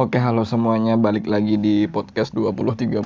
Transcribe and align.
Oke, 0.00 0.16
halo 0.16 0.48
semuanya, 0.48 0.96
balik 0.96 1.28
lagi 1.28 1.60
di 1.60 1.84
podcast 1.84 2.32
2030. 2.32 3.04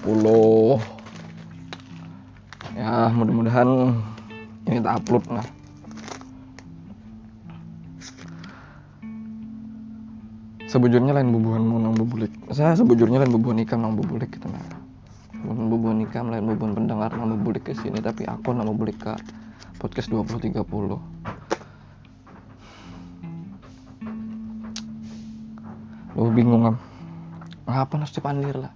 Ya, 2.79 3.11
mudah-mudahan 3.11 3.99
ini 4.71 4.79
tak 4.79 5.03
upload 5.03 5.27
nah. 5.27 5.43
Sebujurnya 10.71 11.19
lain 11.19 11.35
bubuhanmu 11.35 11.83
nang 11.83 11.99
bubulik. 11.99 12.31
Saya 12.55 12.79
sebujurnya 12.79 13.27
lain 13.27 13.35
bubuhan 13.35 13.59
ikam 13.59 13.83
nang 13.83 13.99
bubulik 13.99 14.31
gitu 14.31 14.47
nah. 14.47 14.63
Bukan 15.43 15.67
bubuhan 15.67 15.99
ikam 15.99 16.31
lain 16.31 16.47
bubuhan 16.47 16.79
pendengar 16.79 17.11
nang 17.11 17.27
bubulik 17.27 17.67
ke 17.67 17.75
sini 17.75 17.99
tapi 17.99 18.23
aku 18.23 18.55
nang 18.55 18.71
bubulik 18.71 19.03
ke 19.03 19.19
podcast 19.83 20.15
2030. 20.15 21.14
Lu 26.15 26.31
bingung 26.31 26.63
am. 26.63 26.77
Ngapa 27.67 27.99
harus 27.99 28.15
dipandir 28.15 28.55
lah? 28.55 28.73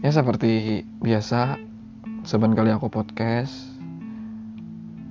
Ya 0.00 0.10
seperti 0.10 0.82
biasa, 1.04 1.60
seban 2.24 2.56
kali 2.56 2.72
aku 2.72 2.88
podcast, 2.88 3.52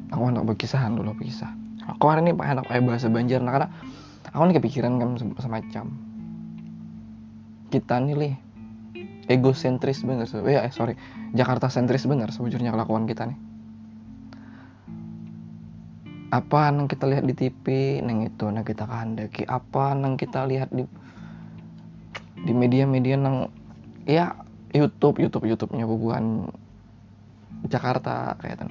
aku 0.09 0.23
anak 0.33 0.49
berkisahan 0.49 0.97
dulu 0.97 1.13
berkisah. 1.13 1.53
Aku 1.85 2.09
hari 2.09 2.25
ini 2.25 2.33
anak 2.41 2.65
kayak 2.65 2.89
bahasa 2.89 3.05
Banjar, 3.05 3.39
nah 3.39 3.53
karena 3.53 3.69
aku 4.33 4.49
ini 4.49 4.53
kepikiran 4.57 4.97
kan 4.97 5.15
semacam 5.37 5.85
kita 7.69 8.01
nih 8.01 8.15
lih 8.17 8.33
egosentris 9.29 10.01
bener 10.01 10.25
eh, 10.25 10.73
sorry 10.73 10.97
Jakarta 11.37 11.69
sentris 11.69 12.09
bener 12.09 12.33
sebujurnya 12.33 12.73
kelakuan 12.73 13.05
kita 13.05 13.29
nih 13.29 13.37
apa 16.29 16.69
yang 16.69 16.85
kita 16.85 17.09
lihat 17.09 17.25
di 17.25 17.33
TV 17.33 17.65
neng 18.05 18.25
itu 18.25 18.45
nang 18.49 18.61
kita 18.61 18.85
kehendaki 18.85 19.49
apa 19.49 19.97
yang 19.97 20.13
kita 20.13 20.45
lihat 20.45 20.69
di 20.69 20.85
di 22.45 22.53
media-media 22.53 23.17
nang 23.17 23.49
ya 24.05 24.37
YouTube 24.71 25.17
YouTube 25.17 25.49
YouTube-nya 25.49 25.89
bubuhan 25.89 26.47
Jakarta 27.65 28.37
kayak 28.39 28.69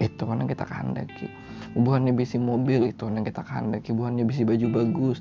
itu 0.00 0.22
kan 0.22 0.40
yang 0.40 0.48
kita 0.48 0.64
kehendaki 0.64 1.26
bubuhannya 1.74 2.14
bisi 2.14 2.38
mobil 2.38 2.88
itu 2.88 3.04
yang 3.10 3.26
kita 3.26 3.42
kehendaki 3.42 3.90
bubuhannya 3.90 4.24
bisi 4.24 4.46
baju 4.46 4.66
bagus. 4.70 5.18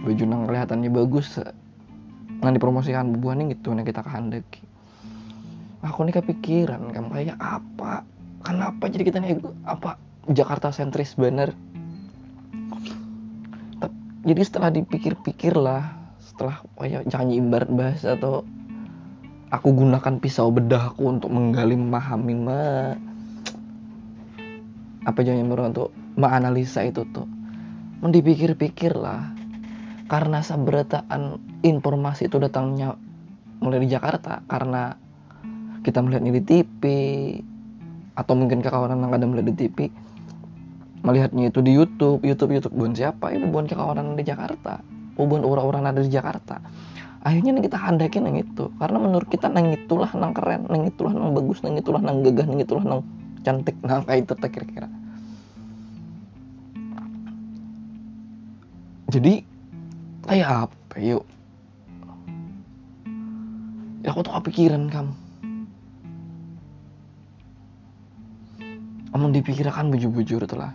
Baju 0.00 0.22
nang 0.24 0.48
kelihatannya 0.48 0.88
bagus. 0.88 1.36
Nang 2.40 2.56
dipromosikan 2.56 3.12
bubuhannya 3.12 3.52
gitu 3.52 3.76
yang 3.76 3.84
kita 3.84 4.00
kehendaki 4.00 4.64
aku 5.80 6.04
nih 6.04 6.14
kepikiran 6.20 6.92
kan 6.92 7.08
kayak 7.08 7.36
apa? 7.40 8.04
Kenapa 8.40 8.88
jadi 8.88 9.04
kita 9.04 9.18
nih? 9.20 9.40
Apa 9.64 9.96
Jakarta 10.28 10.74
sentris 10.74 11.16
bener. 11.16 11.56
Jadi 14.20 14.42
setelah 14.44 14.68
dipikir-pikir 14.68 15.56
lah 15.56 15.96
setelah 16.20 16.60
oh 16.76 16.84
ya, 16.84 17.00
jangan 17.08 17.32
ibarat 17.32 17.70
bahasa 17.72 18.16
atau 18.16 18.44
aku 19.48 19.68
gunakan 19.72 20.20
pisau 20.20 20.52
bedahku 20.52 21.08
untuk 21.08 21.32
menggali 21.32 21.72
memahami 21.74 22.34
ma 22.36 22.94
apa 25.08 25.20
jangan 25.24 25.72
untuk 25.72 25.88
menganalisa 26.20 26.84
itu 26.84 27.08
tuh. 27.08 27.24
Mendipikir-pikir 28.04 28.96
lah. 28.96 29.32
Karena 30.08 30.42
seberataan 30.42 31.38
informasi 31.64 32.26
itu 32.26 32.36
datangnya 32.42 32.98
mulai 33.60 33.84
di 33.84 33.88
Jakarta 33.92 34.42
karena 34.48 34.96
kita 35.86 36.02
melihatnya 36.02 36.34
di 36.34 36.42
TV 36.42 36.82
atau 38.18 38.34
mungkin 38.34 38.58
kawan 38.60 38.96
yang 38.96 39.12
ada 39.12 39.24
melihat 39.28 39.54
di 39.54 39.68
TV 39.68 39.78
melihatnya 41.00 41.48
itu 41.48 41.60
di 41.64 41.72
YouTube. 41.72 42.22
YouTube 42.24 42.52
YouTube 42.56 42.74
bukan 42.76 42.92
siapa 42.96 43.32
itu 43.32 43.44
bukan 43.48 43.66
kawan 43.68 44.16
di 44.16 44.24
Jakarta? 44.24 44.80
Bukan 45.16 45.44
orang-orang 45.44 45.92
ada 45.92 46.00
di 46.00 46.10
Jakarta. 46.12 46.60
Akhirnya 47.20 47.60
kita 47.60 47.76
handakin 47.76 48.28
yang 48.32 48.38
itu. 48.40 48.72
Karena 48.80 48.98
menurut 49.00 49.28
kita 49.28 49.52
nang 49.52 49.68
itulah 49.72 50.08
nang 50.16 50.32
keren 50.32 50.64
nang 50.68 50.88
itulah 50.88 51.12
nang 51.12 51.36
bagus 51.36 51.60
nang 51.60 51.76
itulah 51.76 52.00
nang 52.00 52.24
gagah 52.24 52.46
nang 52.48 52.60
itulah 52.60 52.84
nang 52.84 53.00
cantik. 53.44 53.76
Nang 53.84 54.04
kayak 54.08 54.24
itu 54.24 54.34
kira-kira. 54.36 54.88
Jadi 59.10 59.42
kayak 60.24 60.70
apa 60.70 60.96
yuk? 61.02 61.24
Ya 64.00 64.16
aku 64.16 64.24
tuh 64.24 64.32
kepikiran 64.32 64.88
kamu 64.88 65.12
amun 69.10 69.34
dipikirkan 69.34 69.90
bujur-bujur 69.90 70.46
itulah 70.46 70.70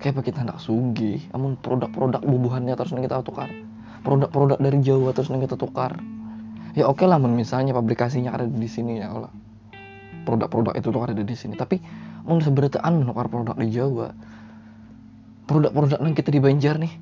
kayak 0.00 0.24
kita 0.24 0.42
hendak 0.42 0.58
sugi? 0.58 1.20
Amun 1.36 1.60
produk-produk 1.60 2.24
bubuhannya 2.24 2.72
terus 2.72 2.96
kita 2.96 3.20
tukar. 3.20 3.52
Produk-produk 4.00 4.56
dari 4.56 4.80
Jawa 4.80 5.12
terus 5.12 5.28
kita 5.28 5.60
tukar. 5.60 6.00
Ya 6.72 6.88
oke 6.88 7.04
okay 7.04 7.06
lah 7.06 7.20
misalnya 7.20 7.76
pabrikasinya 7.76 8.32
ada 8.32 8.48
di 8.48 8.68
sini 8.68 8.98
ya 8.98 9.12
Allah. 9.12 9.32
Produk-produk 10.24 10.72
itu 10.80 10.88
tuh 10.88 11.02
ada 11.04 11.12
di 11.12 11.36
sini. 11.36 11.54
Tapi 11.54 11.76
amun 12.24 12.40
seberataan 12.40 13.04
menukar 13.04 13.28
produk 13.28 13.54
di 13.60 13.68
Jawa? 13.68 14.08
Produk-produk 15.44 16.00
yang 16.00 16.16
kita 16.16 16.32
di 16.32 16.40
Banjar 16.40 16.80
nih? 16.80 16.92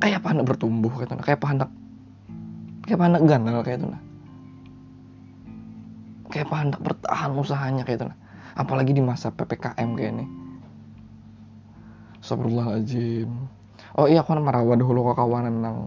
Kayak 0.00 0.18
apa 0.24 0.28
hendak 0.34 0.46
bertumbuh 0.50 0.90
kayak 0.98 1.14
kayak 1.22 1.38
apa 1.38 1.46
hendak 1.46 1.70
kayak 2.82 2.96
apa 2.98 3.04
hendak 3.06 3.22
ganal 3.22 3.60
kayak 3.62 3.78
itu 3.78 3.86
nah? 3.86 4.02
Kayak 6.32 6.46
apa 6.48 6.56
hendak 6.58 6.80
bertahan 6.82 7.30
usahanya 7.38 7.82
kayak 7.86 7.98
itu 8.02 8.06
nah 8.10 8.21
apalagi 8.54 8.96
di 8.96 9.02
masa 9.04 9.32
ppkm 9.32 9.90
kayak 9.96 10.12
ini 10.16 10.26
Astagfirullahaladzim. 12.22 13.28
Oh 13.98 14.06
iya 14.06 14.22
aku 14.22 14.38
marawa 14.38 14.78
dulu 14.78 15.10
ke 15.10 15.12
kawanan 15.18 15.58
nang. 15.58 15.78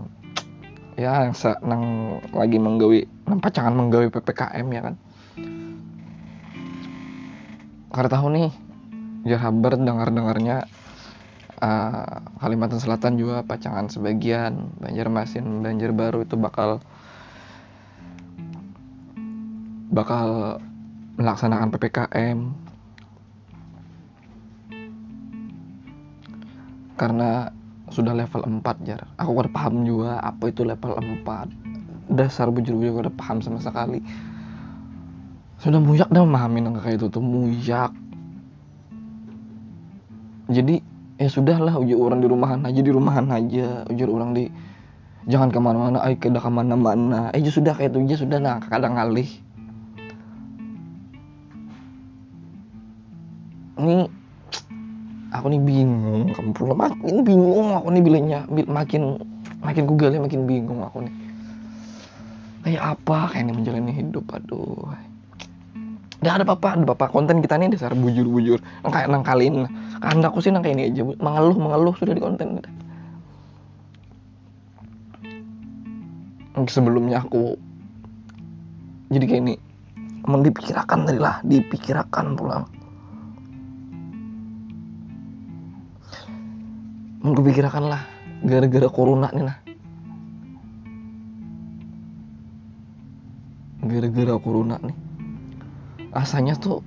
Ya 1.00 1.24
yang 1.24 1.36
sa, 1.36 1.56
nang 1.64 1.84
lagi 2.36 2.60
menggawi 2.60 3.08
nang 3.24 3.40
pacangan 3.40 3.72
menggawi 3.72 4.12
ppkm 4.12 4.68
ya 4.68 4.82
kan? 4.84 4.96
Karena 7.96 8.10
tahu 8.12 8.28
nih 8.36 8.52
ya 9.24 9.40
habar 9.40 9.80
dengar 9.80 10.12
dengarnya 10.12 10.68
uh, 11.64 12.20
Kalimantan 12.44 12.84
Selatan 12.84 13.16
juga 13.16 13.48
pacangan 13.48 13.88
sebagian. 13.88 14.76
Banjarmasin 14.84 15.64
Banjarbaru 15.64 16.28
itu 16.28 16.36
bakal 16.36 16.84
bakal 19.88 20.60
melaksanakan 21.16 21.72
PPKM 21.72 22.40
karena 26.96 27.52
sudah 27.92 28.16
level 28.16 28.42
4 28.44 28.88
jar. 28.88 29.08
Aku 29.20 29.36
udah 29.36 29.52
paham 29.52 29.84
juga 29.84 30.20
apa 30.20 30.50
itu 30.50 30.64
level 30.64 30.96
4 30.96 32.12
dasar 32.12 32.52
bujur-bujur 32.52 33.06
udah 33.06 33.14
paham 33.16 33.40
sama 33.40 33.60
sekali. 33.62 34.02
Sudah 35.60 35.80
muyak 35.80 36.12
dah 36.12 36.24
memahami 36.24 36.62
kayak 36.84 37.00
itu 37.00 37.08
tuh 37.08 37.24
muyak. 37.24 37.92
Jadi 40.46 40.78
ya 41.18 41.30
sudahlah 41.32 41.80
ujur 41.80 41.98
orang 42.06 42.22
di 42.22 42.28
rumahan 42.30 42.62
aja 42.68 42.82
di 42.84 42.92
rumahan 42.92 43.26
aja. 43.32 43.88
Ujur 43.90 44.10
orang 44.14 44.36
di 44.36 44.46
jangan 45.26 45.50
ke 45.50 45.58
mana-mana 45.58 45.98
ayo 46.06 46.16
ke 46.20 46.30
ke 46.30 46.52
mana-mana. 46.52 47.34
Eh 47.34 47.42
sudah 47.48 47.74
kayak 47.74 47.96
itu 47.96 48.00
aja 48.06 48.16
sudah 48.22 48.38
nah 48.38 48.58
kadang 48.62 49.00
ngalih 49.00 49.30
ini 53.86 54.10
aku 55.36 55.52
nih 55.52 55.62
bingung 55.62 56.32
kamu 56.32 56.50
perlu 56.56 56.74
makin 56.74 57.16
bingung 57.28 57.70
aku 57.76 57.88
nih 57.92 58.02
bilangnya 58.02 58.40
makin 58.50 59.20
makin 59.62 59.84
kugali 59.86 60.18
makin 60.18 60.50
bingung 60.50 60.82
aku 60.82 61.06
nih. 61.06 61.14
Kayak 62.66 62.98
apa? 62.98 63.30
Kayak 63.30 63.44
ini 63.46 63.54
menjalani 63.62 63.92
hidup 63.94 64.26
aduh. 64.34 64.90
Gak 66.26 66.42
ada 66.42 66.44
apa-apa, 66.50 66.68
ada 66.74 66.84
apa-apa. 66.90 67.06
Konten 67.14 67.38
kita 67.46 67.62
nih 67.62 67.78
dasar 67.78 67.94
bujur-bujur. 67.94 68.58
Kayak 68.90 69.14
nangkalin 69.14 69.70
anda 70.02 70.34
aku 70.34 70.42
sih 70.42 70.50
nang 70.50 70.66
ini 70.66 70.90
aja. 70.90 71.06
Mengeluh 71.06 71.58
mengeluh 71.58 71.94
sudah 71.94 72.14
di 72.18 72.22
konten 72.22 72.62
sebelumnya 76.66 77.20
aku 77.20 77.60
jadi 79.14 79.26
kayak 79.30 79.42
ini. 79.46 79.56
Mau 80.26 80.42
dipikirkan 80.42 81.06
tadi 81.06 81.22
lah 81.22 81.38
dipikirkan 81.46 82.34
pulang 82.34 82.66
mau 87.26 87.34
dipikirkan 87.34 87.90
lah 87.90 88.06
gara-gara 88.46 88.86
corona 88.86 89.34
nih 89.34 89.46
lah. 89.50 89.58
Gara-gara 93.82 94.38
corona 94.38 94.78
nih 94.78 94.98
rasanya 96.14 96.54
tuh 96.62 96.86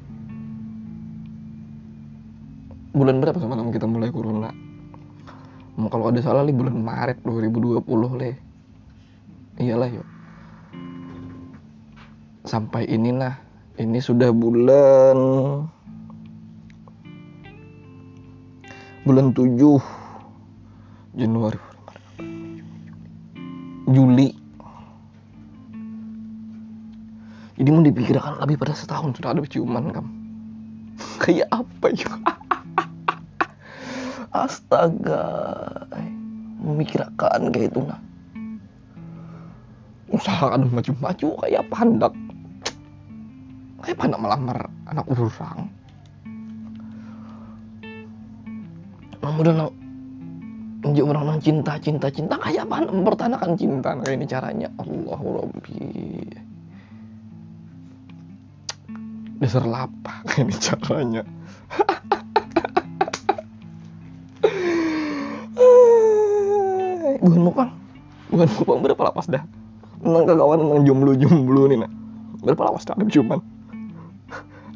bulan 2.95 3.19
berapa 3.19 3.35
sama 3.43 3.67
kita 3.75 3.91
mulai 3.91 4.15
corona? 4.15 4.55
Mau 5.75 5.91
kalau 5.91 6.07
ada 6.07 6.23
salah 6.23 6.47
nih 6.47 6.55
bulan 6.55 6.87
Maret 6.87 7.19
2020 7.27 7.83
leh 8.23 8.39
iyalah 9.59 9.91
yuk. 9.91 10.07
Sampai 12.47 12.87
ini 12.87 13.11
nah 13.11 13.43
ini 13.75 13.99
sudah 13.99 14.31
bulan 14.31 15.19
bulan 19.03 19.35
7 19.35 20.08
Januari. 21.17 21.61
Juli. 23.89 24.29
Jadi 27.59 27.69
mau 27.75 27.83
dipikirkan 27.83 28.39
lebih 28.45 28.61
pada 28.61 28.77
setahun 28.77 29.17
sudah 29.17 29.33
ada 29.33 29.43
ciuman 29.49 29.91
kam. 29.91 30.07
Kayak 31.25 31.49
apa 31.55 31.87
ya? 31.97 32.13
Astaga. 34.45 35.25
Memikirkan 36.59 37.55
kayak 37.55 37.71
itu 37.73 37.81
nah 37.87 38.03
usahakan 40.09 40.73
maju-maju 40.73 41.29
kayak 41.45 41.63
pandak 41.69 42.13
kayak 43.85 43.99
pandak 44.01 44.21
melamar 44.21 44.59
anak 44.89 45.05
kemudian 49.21 49.61
menjadi 49.61 49.78
orang 50.97 51.41
cinta 51.43 51.77
cinta 51.83 52.09
cinta. 52.09 52.39
Kayak 52.41 52.69
apa? 52.69 52.89
Mempertahankan 52.89 53.53
cinta. 53.59 53.93
Nah, 53.93 54.09
ini 54.09 54.25
caranya. 54.25 54.69
Allah 54.79 55.21
Rabbi. 55.21 55.79
Dasar 59.39 59.63
lapar 59.63 60.27
kayak 60.27 60.43
ini 60.51 60.55
caranya. 60.59 61.23
Bukan 67.19 67.41
mukang 67.43 67.71
bukan 68.31 68.49
mukang 68.59 68.79
berapa 68.83 69.03
lapas 69.11 69.27
dah? 69.31 69.43
Nang 70.03 70.27
kekawan 70.27 70.59
nang 70.59 70.83
jomblo 70.83 71.15
jomblo 71.15 71.71
nih 71.71 71.79
nak. 71.87 71.91
Berapa 72.43 72.71
lapas 72.71 72.87
dah? 72.87 72.99
Cuman 72.99 73.39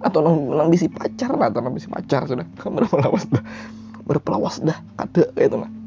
atau 0.03 0.19
nang 0.19 0.37
nang 0.51 0.69
bisi 0.71 0.91
pacar 0.91 1.35
lah 1.39 1.51
atau 1.51 1.63
nang 1.63 1.75
bisi 1.75 1.91
pacar 1.91 2.27
sudah. 2.31 2.47
Berapa 2.59 2.95
lawas 3.03 3.27
dah? 3.31 3.43
Berpelawas 4.03 4.63
dah? 4.63 4.79
Ada 4.99 5.31
kayak 5.35 5.47
itu 5.47 5.57
nah 5.59 5.82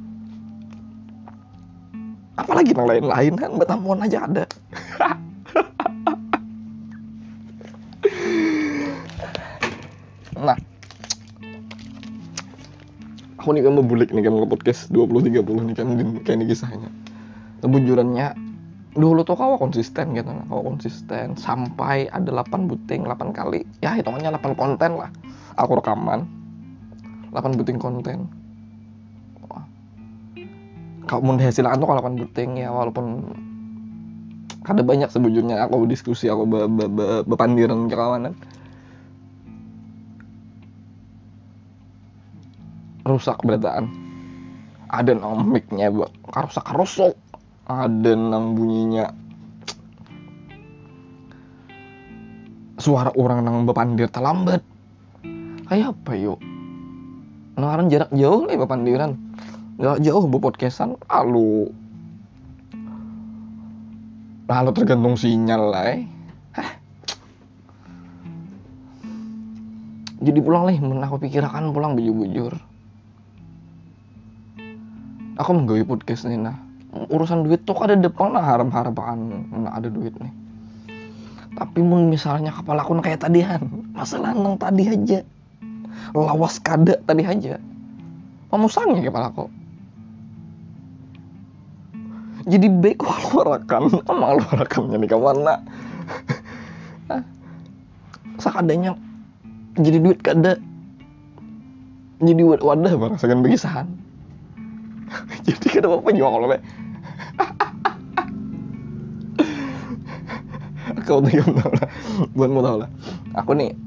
apalagi 2.36 2.76
yang 2.76 2.88
lain-lain 2.88 3.34
kan 3.40 3.52
betamuan 3.56 4.00
aja 4.04 4.28
ada. 4.28 4.46
Nah. 10.36 10.60
Aku 13.40 13.54
nih 13.54 13.62
kan 13.62 13.74
membulik 13.78 14.10
nih 14.10 14.26
kan 14.26 14.36
ke 14.42 14.48
podcast 14.50 14.90
20-30 14.90 15.70
nih 15.70 15.76
kan 15.78 15.88
kayak 16.26 16.38
ini 16.42 16.46
kisahnya. 16.50 16.90
Kebujurannya 17.62 18.34
dulu 18.96 19.22
tuh 19.22 19.38
kau 19.38 19.56
konsisten 19.62 20.18
gitu 20.18 20.28
kau 20.50 20.66
konsisten. 20.66 21.38
Sampai 21.40 22.10
ada 22.10 22.44
8 22.44 22.68
buting 22.68 23.06
8 23.06 23.32
kali. 23.32 23.64
Ya 23.80 23.94
hitungannya 23.94 24.34
8 24.34 24.58
konten 24.58 24.98
lah. 24.98 25.14
Aku 25.56 25.78
rekaman 25.78 26.26
8 27.32 27.56
buting 27.56 27.80
konten 27.80 28.28
kalau 31.06 31.22
mau 31.22 31.38
dihasilkan 31.38 31.78
tuh 31.78 31.88
kalau 31.88 32.02
8 32.02 32.18
buting 32.18 32.52
ya 32.62 32.70
walaupun 32.74 33.06
ada 34.66 34.82
banyak 34.82 35.10
sebujurnya 35.14 35.62
aku 35.70 35.86
diskusi 35.86 36.26
aku 36.26 36.50
be, 36.50 36.60
be, 36.66 36.86
be, 36.90 37.06
bepandiran 37.30 37.86
kawanan. 37.86 38.34
Rusak 43.06 43.46
berataan 43.46 43.94
ada 44.90 45.14
nang 45.14 45.46
mic-nya 45.46 45.94
karusak 46.34 46.66
karusok 46.66 47.14
ada 47.70 48.12
nang 48.18 48.58
bunyinya. 48.58 49.14
Suara 52.82 53.14
orang 53.14 53.46
nang 53.46 53.70
bepandir 53.70 54.10
terlambat. 54.10 54.66
Kayak 55.70 55.94
apa 55.98 56.12
yuk? 56.18 56.38
Nangaran 57.58 57.90
jarak 57.90 58.12
jauh 58.14 58.46
lah 58.46 58.58
bepandiran 58.58 59.25
jarak 59.76 60.00
jauh 60.04 60.24
bu 60.28 60.38
podcastan. 60.40 60.96
Lalu 61.12 61.72
lalu 64.46 64.72
tergantung 64.78 65.18
sinyal 65.18 65.74
lah 65.74 65.86
eh. 65.90 66.02
jadi 70.26 70.40
pulang 70.40 70.70
lah 70.70 70.76
men. 70.80 71.04
Aku 71.04 71.20
pikirkan 71.20 71.76
pulang 71.76 71.98
bujur-bujur. 71.98 72.54
Aku 75.36 75.50
menggawe 75.52 75.84
podcast 75.84 76.30
nih 76.30 76.40
nah. 76.40 76.56
Urusan 77.12 77.44
duit 77.44 77.68
tuh 77.68 77.76
ada 77.84 78.00
depan 78.00 78.32
nah. 78.32 78.46
Harap 78.46 78.72
harapan 78.72 79.44
nah 79.52 79.76
ada 79.76 79.92
duit 79.92 80.16
nih. 80.16 80.32
Tapi 81.56 81.80
mun 81.84 82.12
misalnya 82.12 82.52
kepala 82.52 82.84
aku 82.84 83.00
kayak 83.00 83.24
tadian 83.24 83.92
masalah 83.96 84.32
nang 84.32 84.56
tadi 84.56 84.88
aja. 84.88 85.20
Lawas 86.16 86.64
kada 86.64 86.96
tadi 87.04 87.24
aja. 87.28 87.60
Memusangnya 88.52 89.04
kepala 89.04 89.36
kok 89.36 89.65
jadi 92.46 92.68
baik 92.70 93.02
keluarkan 93.02 93.90
emang 94.06 94.42
keluarkannya 94.42 94.98
nih 95.02 95.10
kawan 95.10 95.38
sakadanya 98.38 98.94
jadi 99.76 99.98
duit 100.00 100.20
kada. 100.24 100.56
Jadi 102.24 102.42
wadah 102.48 102.96
merasakan 102.96 103.44
begisahan 103.44 103.92
jadi 105.46 105.66
kada 105.70 105.88
apa 105.90 106.10
juga 106.10 106.30
kalau 106.34 106.48
kau 111.06 111.22
tuh 111.22 111.30
yang 111.30 111.50
tahu 111.54 111.70
lah. 111.70 111.90
Buat 112.34 112.50
mau 112.50 112.66
tahu 112.66 112.78
lah. 112.82 112.90
Aku 113.38 113.54
nih 113.54 113.78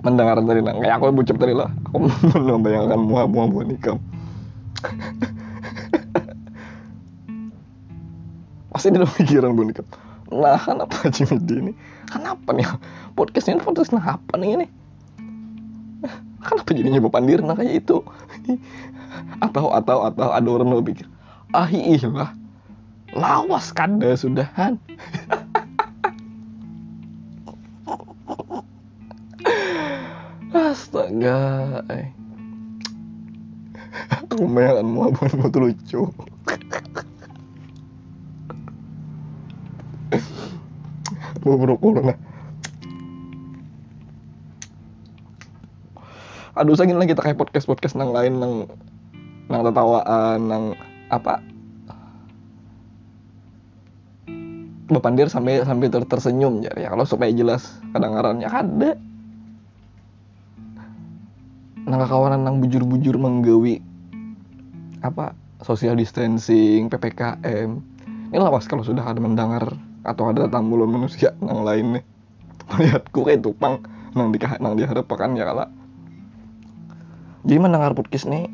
mendengar 0.00 0.40
tadi 0.40 0.64
lah 0.64 0.72
kayak 0.80 0.94
aku 0.96 1.12
bucap 1.12 1.36
tadi 1.36 1.52
lah. 1.52 1.68
Aku 1.92 2.08
membayangkan 2.48 2.96
muah 2.96 3.28
muah 3.28 3.46
buat 3.52 3.66
nikah 3.68 4.00
pasti 8.80 8.96
dia 8.96 9.04
pikiran 9.04 9.52
bu 9.52 9.68
nikah 9.68 9.84
nah 10.32 10.56
kenapa 10.56 11.04
Jimmy 11.12 11.36
ini? 11.36 11.72
Kenapa 12.08 12.56
nih? 12.56 12.64
Podcast 13.12 13.52
ini 13.52 13.60
podcast 13.60 13.92
nah 13.92 14.16
apa 14.16 14.40
nih 14.40 14.56
ini? 14.56 14.66
Kenapa 16.40 16.70
jadinya 16.72 16.96
bepandir 17.04 17.44
nah 17.44 17.52
kayak 17.52 17.84
itu. 17.84 18.00
Atau 19.44 19.68
atau 19.68 20.08
atau 20.08 20.32
ada 20.32 20.48
orang 20.48 20.72
mau 20.72 20.80
pikir 20.80 21.04
ah 21.52 21.68
iya 21.68 22.32
lawas 23.12 23.68
kada 23.76 24.16
sudahan. 24.16 24.80
Astaga 30.56 31.84
eh. 31.92 32.08
aku 34.08 34.48
mau 34.48 35.12
buat 35.12 35.36
mau 35.36 35.52
lucu 35.52 36.08
berukul 41.40 42.00
nah 42.04 42.18
aduh 46.58 46.76
sakit 46.76 46.92
lagi 46.92 47.16
kita 47.16 47.24
kayak 47.24 47.38
podcast 47.40 47.64
podcast 47.64 47.96
nang 47.96 48.12
lain 48.12 48.36
nang 48.36 48.54
nang 49.50 49.66
tertawaan 49.66 50.38
nang 50.46 50.64
apa? 51.10 51.42
Bepandir 54.90 55.26
sampai 55.26 55.62
sampai 55.66 55.90
ter 55.90 56.02
tersenyum 56.06 56.62
ya. 56.62 56.70
Kalau 56.74 57.02
supaya 57.02 57.30
jelas 57.34 57.78
kedengarannya. 57.94 58.46
Ada. 58.46 58.90
Nang 61.86 62.00
kawanan 62.06 62.46
nang 62.46 62.62
bujur-bujur 62.62 63.18
menggawi 63.18 63.82
apa 65.00 65.32
social 65.64 65.96
distancing 65.96 66.92
ppkm 66.92 67.80
ini 68.30 68.36
lawas 68.36 68.68
kalau 68.68 68.84
sudah 68.84 69.00
ada 69.00 69.16
mendengar 69.16 69.64
atau 70.06 70.32
ada 70.32 70.48
tamu 70.48 70.80
manusia 70.84 71.36
nang 71.44 71.64
lain 71.64 72.00
nih. 72.00 72.04
Melihatku 72.70 73.26
kayak 73.26 73.42
tupang 73.42 73.82
nang 74.14 74.30
di 74.34 74.38
nang 74.58 74.74
diharapkan 74.74 75.34
ya 75.38 75.46
kala. 75.46 75.66
Jadi 77.46 77.58
mendengar 77.58 77.96
podcast 77.96 78.28
nih? 78.28 78.46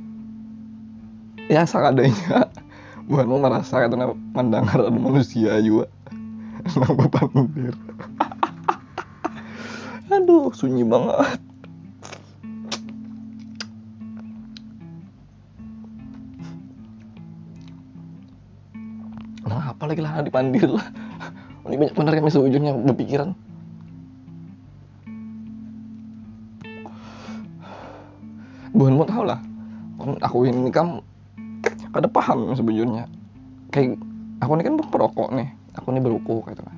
Ya 1.46 1.62
sakadanya 1.66 2.50
bukan 3.10 3.26
mau 3.26 3.38
merasa 3.38 3.82
karena 3.82 4.14
mendengar 4.34 4.78
ada 4.82 4.92
manusia 5.06 5.58
juga. 5.62 5.86
Nang 6.74 6.98
bepandir 6.98 7.74
aduh 10.06 10.48
sunyi 10.54 10.82
banget. 10.86 11.38
Nah 19.46 19.70
apa 19.70 19.82
lagi 19.86 20.02
lah 20.02 20.24
dipandir 20.24 20.66
lah 20.66 21.05
ini 21.68 21.76
banyak 21.76 21.94
benar 21.94 22.12
kami 22.16 22.30
seujungnya 22.32 22.72
berpikiran. 22.74 23.34
Bukan 28.76 28.92
mau 28.96 29.08
tahu 29.08 29.24
lah. 29.24 29.40
Aku 30.22 30.44
ini 30.46 30.68
kan 30.70 31.00
kada 31.90 32.06
paham 32.12 32.52
sebujurnya 32.52 33.08
kayak 33.72 33.96
aku 34.44 34.52
ini 34.60 34.62
kan 34.62 34.74
perokok 34.78 35.28
nih. 35.32 35.48
Aku 35.80 35.92
ini 35.92 36.00
berukuk 36.04 36.48
gitu 36.52 36.62
kan. 36.62 36.76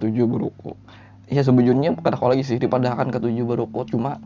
Tujuh 0.00 0.26
berukuk 0.26 0.76
ya 1.26 1.42
sebujurnya 1.42 1.98
kada 1.98 2.14
kau 2.14 2.30
lagi 2.30 2.46
sih 2.46 2.58
dipadakan 2.58 3.10
ke 3.10 3.18
tujuh 3.18 3.42
berukuk 3.42 3.90
cuma 3.90 4.22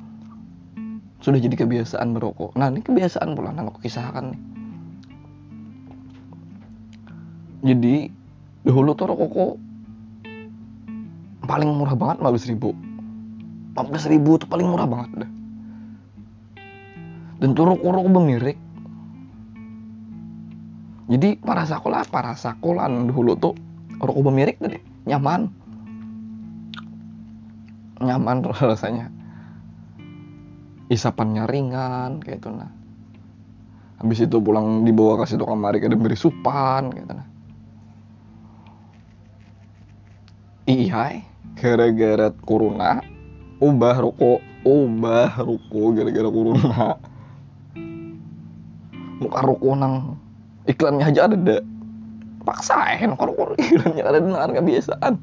sudah 1.20 1.40
jadi 1.40 1.56
kebiasaan 1.64 2.16
merokok. 2.16 2.56
Nah 2.56 2.72
ini 2.72 2.80
kebiasaan 2.84 3.36
pula 3.36 3.52
yang 3.52 3.68
aku 3.68 3.84
kisahkan 3.84 4.32
nih. 4.32 4.40
Jadi 7.60 8.08
dahulu 8.64 8.96
tuh 8.96 9.12
rokok 9.12 9.60
paling 11.50 11.70
murah 11.74 11.98
banget 11.98 12.22
15 12.22 12.52
ribu 12.54 12.70
15 13.74 14.12
ribu 14.14 14.38
tuh 14.38 14.46
paling 14.46 14.66
murah 14.70 14.86
banget 14.86 15.26
dah. 15.26 15.30
Dan 17.40 17.56
rokok-rokok 17.56 18.12
bemirik 18.12 18.58
jadi 21.10 21.42
para 21.42 21.66
sekolah 21.66 22.06
para 22.06 22.38
sekolah 22.38 22.86
dulu 23.10 23.34
tuh 23.34 23.58
rokok 23.98 24.30
bemirik 24.30 24.62
tadi 24.62 24.78
nyaman. 25.10 25.50
Nyaman 27.98 28.36
rasanya. 28.70 29.10
Isapannya 30.86 31.50
ringan 31.50 32.22
kayak 32.22 32.46
itu 32.46 32.50
nah. 32.54 32.70
Habis 33.98 34.22
itu 34.22 34.38
pulang 34.38 34.86
dibawa 34.86 35.18
ke 35.22 35.34
situ 35.34 35.42
kamar 35.42 35.76
ada 35.76 35.98
beri 35.98 36.14
supan 36.14 36.94
kayak 36.94 37.04
itu 37.04 37.14
nah. 37.14 37.28
Iya 40.70 41.29
gara-gara 41.60 42.32
corona 42.48 43.04
ubah 43.60 43.96
rokok 44.00 44.40
ubah 44.64 45.36
rokok 45.36 45.88
gara-gara 46.00 46.28
corona. 46.32 46.96
Muka 49.20 49.40
rokok 49.44 49.72
nang 49.76 50.16
iklannya 50.64 51.04
aja 51.04 51.28
ada 51.28 51.36
deh 51.36 51.62
paksain 52.48 53.12
kalau 53.20 53.52
iklannya 53.60 54.00
ada 54.00 54.18
dengar 54.24 54.48
kebiasaan. 54.56 55.14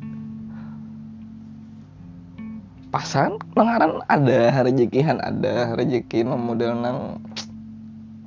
Pasan 2.88 3.42
lengaran 3.58 4.00
ada 4.08 4.64
rezekihan 4.64 5.20
ada 5.20 5.76
rezeki 5.76 6.24
model 6.24 6.72
nang 6.78 7.20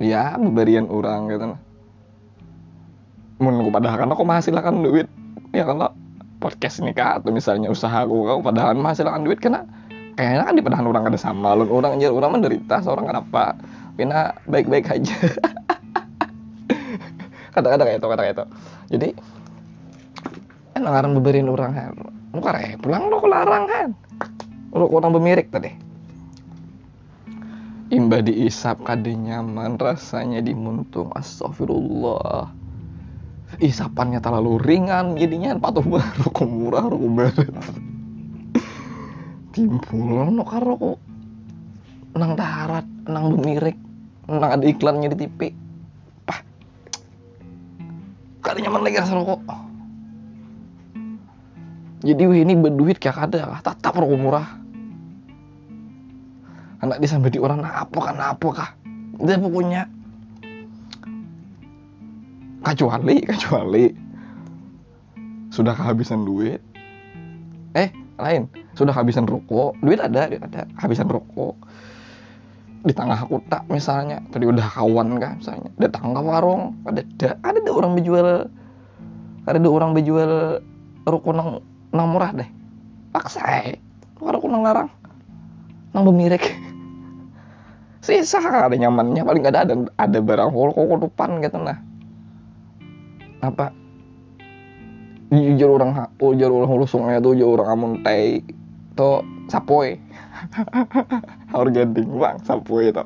ya 0.02 0.36
bebarian 0.36 0.90
orang 0.90 1.30
gitu 1.32 1.56
mun 3.40 3.56
aku 3.56 3.72
padahal 3.72 4.04
kan 4.04 4.12
aku 4.12 4.22
menghasilkan 4.24 4.84
duit 4.84 5.08
ya 5.56 5.64
kalau 5.64 5.96
podcast 6.60 6.84
ini 6.84 6.92
kak 6.92 7.24
atau 7.24 7.32
misalnya 7.32 7.72
usaha 7.72 8.04
aku 8.04 8.28
kau 8.28 8.44
padahal 8.44 8.76
menghasilkan 8.76 9.24
duit 9.24 9.40
karena 9.40 9.64
kayaknya 10.20 10.44
kan 10.44 10.52
di 10.52 10.60
padahal 10.60 10.92
orang 10.92 11.08
ada 11.08 11.16
sama 11.16 11.56
lalu 11.56 11.72
orang 11.72 11.96
aja 11.96 12.12
orang 12.12 12.36
menderita 12.36 12.84
seorang 12.84 13.08
kenapa 13.08 13.56
karena 13.96 14.36
baik-baik 14.44 14.92
aja 14.92 15.16
kata-kata 17.56 17.88
kayak 17.88 18.04
itu 18.04 18.08
kata 18.12 18.20
kayak 18.20 18.36
itu 18.36 18.44
jadi 18.92 19.08
kan 20.76 20.80
lengaran 20.84 21.16
bebarian 21.16 21.48
orang 21.48 21.72
kan 21.72 21.96
muka 22.36 22.52
reh 22.52 22.76
pulang 22.76 23.08
lo 23.08 23.24
larang 23.24 23.64
kan 23.64 23.88
Rokok 24.70 25.02
orang 25.02 25.18
bemirik 25.18 25.50
tadi. 25.50 25.74
Imba 27.90 28.22
diisap 28.22 28.86
kade 28.86 29.18
nyaman 29.18 29.74
rasanya 29.82 30.38
di 30.38 30.54
muntung. 30.54 31.10
Astagfirullah. 31.10 32.59
Isapannya 33.58 34.22
terlalu 34.22 34.62
ringan 34.62 35.18
jadinya 35.18 35.58
patuh 35.58 35.82
rokok 36.22 36.46
murah 36.46 36.86
rokok 36.86 37.10
barat. 37.10 37.48
Timbul 39.50 40.30
no 40.30 40.46
rokok 40.46 40.98
nang 42.14 42.34
darat, 42.38 42.86
nang 43.06 43.34
bemirik, 43.34 43.74
nang 44.30 44.50
ada 44.54 44.66
iklannya 44.66 45.10
di 45.14 45.26
TV. 45.26 45.40
Pah. 46.22 46.38
Kade 48.42 48.62
nyaman 48.62 48.86
lagi 48.86 49.02
rasa 49.02 49.18
rokok. 49.18 49.40
Jadi 52.00 52.22
ini 52.22 52.54
berduit 52.54 53.02
kayak 53.02 53.30
ada 53.30 53.58
tetap 53.62 53.98
rokok 53.98 54.18
murah 54.18 54.60
anak 56.80 56.96
dia 57.00 57.08
sampai 57.12 57.32
di 57.32 57.40
orang 57.40 57.60
apa 57.64 57.98
kan 58.00 58.16
apa 58.16 58.48
kah 58.52 58.70
dia 59.20 59.36
pokoknya 59.36 59.84
kecuali 62.70 63.18
kecuali 63.26 63.84
sudah 65.50 65.74
kehabisan 65.74 66.22
duit. 66.22 66.62
Eh 67.74 67.90
lain. 68.22 68.46
Sudah 68.78 68.94
kehabisan 68.94 69.26
rokok. 69.26 69.74
Duit 69.82 69.98
ada 69.98 70.30
duit 70.30 70.38
ada. 70.38 70.62
Kehabisan 70.78 71.10
rokok. 71.10 71.58
Di 72.86 72.94
tengah 72.94 73.26
kota 73.26 73.66
misalnya. 73.66 74.22
Tadi 74.30 74.46
udah 74.46 74.62
kawan 74.70 75.18
kan 75.18 75.42
misalnya. 75.42 75.70
Datang 75.74 76.14
ke 76.14 76.22
warung 76.22 76.78
ada 76.86 77.02
ada 77.02 77.28
ada 77.42 77.58
ada 77.58 77.70
orang 77.74 77.92
berjual 77.98 78.46
ada 79.44 79.58
ada 79.58 79.68
orang 79.68 79.90
berjual 79.90 80.62
rokok 81.02 81.34
nang 81.34 81.50
nang 81.90 82.06
murah 82.14 82.30
deh. 82.30 82.46
Paksa 83.10 83.42
eh. 83.66 83.82
Rokok 84.22 84.46
nang 84.46 84.62
larang. 84.62 84.90
Nang 85.90 86.06
bemirek 86.06 86.54
sisa 88.06 88.38
ada 88.38 88.70
nyamannya. 88.70 89.26
Paling 89.26 89.42
ada 89.50 89.66
ada, 89.66 89.74
ada 89.98 90.18
barang 90.22 90.54
hol 90.54 90.70
kok 90.70 91.10
depan 91.10 91.42
gitu 91.42 91.58
nah 91.58 91.89
apa? 93.40 93.72
Jujur 95.30 95.78
orang 95.78 96.10
jujur 96.18 96.50
orang 96.50 96.70
hulu 96.70 96.86
sungai 96.90 97.22
tuh 97.22 97.38
jujur 97.38 97.62
orang 97.62 97.70
amun 97.78 97.92
teh 98.02 98.42
to 98.98 99.22
sapoy 99.46 99.94
ganti 101.70 102.02
bang 102.02 102.36
sapoy 102.42 102.90
itu 102.90 103.04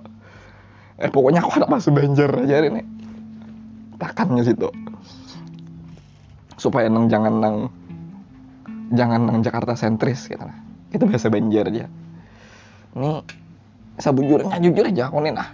eh 0.96 1.10
pokoknya 1.12 1.44
aku 1.44 1.60
ada 1.60 1.68
masuk 1.68 2.00
banjir 2.00 2.32
aja 2.32 2.64
ini. 2.64 2.80
Takannya 4.00 4.40
situ 4.40 4.72
supaya 6.56 6.88
nang 6.88 7.12
jangan 7.12 7.44
nang 7.44 7.56
jangan 8.96 9.28
nang 9.28 9.44
Jakarta 9.44 9.76
sentris 9.76 10.24
gitu 10.24 10.40
nah 10.40 10.56
itu 10.96 11.04
biasa 11.04 11.28
banjir 11.28 11.68
aja. 11.68 11.92
Ini 12.96 13.10
sebujurnya 14.00 14.56
jujur 14.64 14.88
aja 14.88 15.12
aku 15.12 15.20
nih 15.20 15.36
nah. 15.36 15.52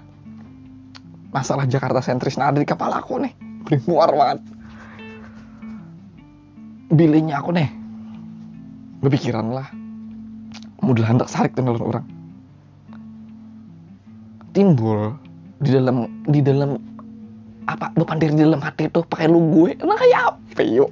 Masalah 1.34 1.66
Jakarta 1.66 1.98
sentris 1.98 2.38
nah 2.38 2.54
ada 2.54 2.62
di 2.62 2.68
kepala 2.68 3.02
aku 3.02 3.18
nih. 3.18 3.34
Muar 3.90 4.14
banget 4.14 4.49
bilingnya 6.90 7.38
aku 7.38 7.54
nih. 7.54 7.70
Berpikiran 9.00 9.54
lah. 9.54 9.68
Modal 10.82 11.06
hendak 11.06 11.30
sarik 11.30 11.54
dengan 11.54 11.78
orang. 11.78 12.06
Timbul 14.50 15.14
di 15.62 15.70
dalam 15.70 16.10
di 16.26 16.40
dalam 16.42 16.74
apa 17.70 17.94
depan 17.94 18.18
diri 18.18 18.34
di 18.34 18.42
dalam 18.42 18.58
hati 18.58 18.90
tuh 18.90 19.06
pakai 19.06 19.30
lu 19.30 19.38
gue. 19.54 19.78
Nah 19.86 19.94
kayak 19.94 20.34
apa 20.34 20.62
yuk 20.66 20.90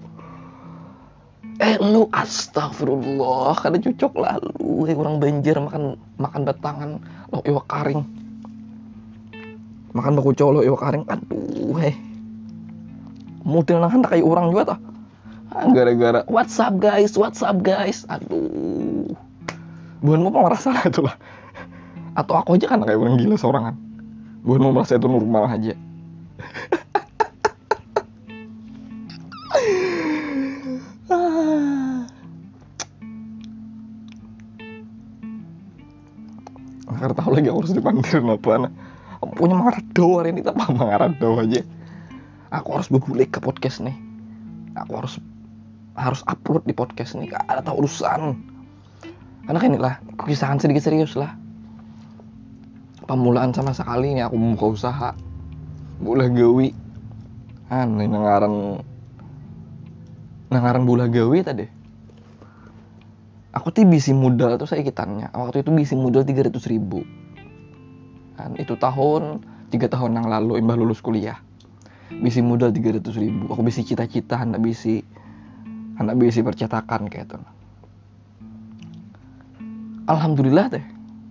eh 1.58 1.74
lu 1.82 2.06
astagfirullah 2.14 3.58
kada 3.58 3.82
cocok 3.82 4.12
lah 4.14 4.38
lu. 4.38 4.86
Eh, 4.86 4.94
orang 4.94 5.18
banjir 5.18 5.58
makan 5.58 5.98
makan 6.22 6.40
batangan 6.46 6.90
lo 7.34 7.42
iwak 7.42 7.66
karing. 7.66 8.06
Makan 9.90 10.12
baku 10.14 10.30
colo 10.38 10.62
iwak 10.62 10.78
karing. 10.78 11.04
Aduh 11.10 11.74
heh. 11.82 11.96
Model 13.42 13.82
nang 13.82 14.04
kayak 14.06 14.22
orang 14.22 14.54
juga 14.54 14.76
tuh 14.76 14.87
gara-gara 15.48 16.20
WhatsApp 16.28 16.80
guys 16.80 17.12
WhatsApp 17.16 17.60
guys. 17.64 18.04
Aduh. 18.08 19.12
Bukan 19.98 20.20
mau 20.22 20.46
merasa 20.46 20.70
lah 20.70 20.86
atau 22.18 22.34
aku 22.34 22.58
aja 22.58 22.66
kan 22.66 22.82
kayak 22.82 22.98
orang 22.98 23.14
gila 23.14 23.38
seorangan 23.38 23.78
bukan 24.42 24.60
mau 24.64 24.74
merasa 24.74 24.98
itu 24.98 25.06
normal 25.06 25.46
aja. 25.50 25.74
Karena 36.98 37.14
tahu 37.14 37.30
lagi 37.30 37.46
harus 37.46 37.70
dipanggil 37.70 38.26
apa 38.26 38.52
nah. 38.58 38.72
Punya 39.38 39.54
marado 39.54 40.06
hari 40.18 40.34
ini 40.34 40.42
tak 40.42 40.58
marado 40.58 41.38
aja. 41.38 41.62
Aku 42.50 42.74
harus 42.74 42.90
berbalik 42.90 43.38
ke 43.38 43.38
podcast 43.38 43.78
nih. 43.78 43.94
Aku 44.74 44.98
harus 44.98 45.22
harus 45.98 46.22
upload 46.30 46.62
di 46.64 46.72
podcast 46.72 47.18
nih 47.18 47.34
gak 47.34 47.44
ada 47.50 47.60
tahu 47.60 47.82
urusan. 47.84 48.38
Karena 49.44 49.58
kan 49.58 49.68
inilah 49.74 49.94
kisahan 50.22 50.62
sedikit 50.62 50.86
serius 50.86 51.18
lah. 51.18 51.34
Pemulaan 53.08 53.50
sama 53.56 53.74
sekali 53.74 54.14
ini 54.14 54.22
aku 54.22 54.36
membuka 54.36 54.78
usaha. 54.78 55.10
Bola 55.98 56.30
gawi. 56.30 56.70
Ini 57.68 58.04
nangaran 58.06 58.80
nangaran 60.52 60.84
bola 60.84 61.08
gawi 61.08 61.40
tadi. 61.40 61.66
Aku 63.56 63.72
tuh 63.72 63.88
bisi 63.88 64.12
modal 64.12 64.60
tuh 64.60 64.68
saya 64.68 64.84
ikitannya 64.84 65.32
waktu 65.32 65.64
itu 65.64 65.72
bisi 65.72 65.96
modal 65.96 66.22
300 66.22 66.52
ribu. 66.68 67.02
Kan 68.36 68.54
itu 68.60 68.76
tahun 68.76 69.40
tiga 69.72 69.88
tahun 69.88 70.20
yang 70.20 70.28
lalu 70.28 70.60
imbah 70.60 70.76
lulus 70.76 71.00
kuliah. 71.00 71.40
Bisi 72.12 72.44
modal 72.44 72.68
300 72.76 73.00
ribu. 73.16 73.48
Aku 73.48 73.64
bisi 73.64 73.88
cita-cita 73.88 74.36
hendak 74.36 74.60
bisi 74.60 75.00
hendak 75.98 76.14
bisi 76.16 76.40
percetakan 76.40 77.10
kayak 77.10 77.28
itu 77.28 77.36
alhamdulillah 80.08 80.72
deh 80.72 80.84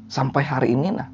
sampai 0.07 0.43
hari 0.43 0.75
ini 0.75 0.93
nah. 0.93 1.09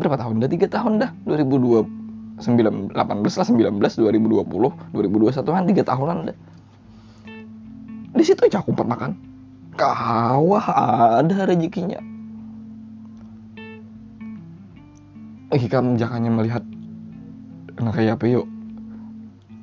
Berapa 0.00 0.16
tahun? 0.16 0.40
Dah 0.40 0.48
tiga 0.48 0.64
tahun 0.64 0.96
dah. 0.96 1.12
2020 1.28 2.40
18 2.40 2.96
lah 2.96 3.46
19 3.52 3.76
2020 3.76 4.96
2021 4.96 5.44
kan 5.44 5.64
tiga 5.68 5.82
tahunan 5.84 6.32
dah 6.32 6.36
di 8.10 8.24
situ 8.24 8.42
aja 8.42 8.64
aku 8.64 8.74
makan 8.74 9.14
kawah 9.78 10.66
ada 11.22 11.48
rezekinya. 11.48 12.00
Kamu 15.50 15.94
jangan 15.96 16.26
melihat 16.26 16.64
nah 17.80 17.94
kayak 17.94 18.20
apa 18.20 18.26
yuk 18.28 18.46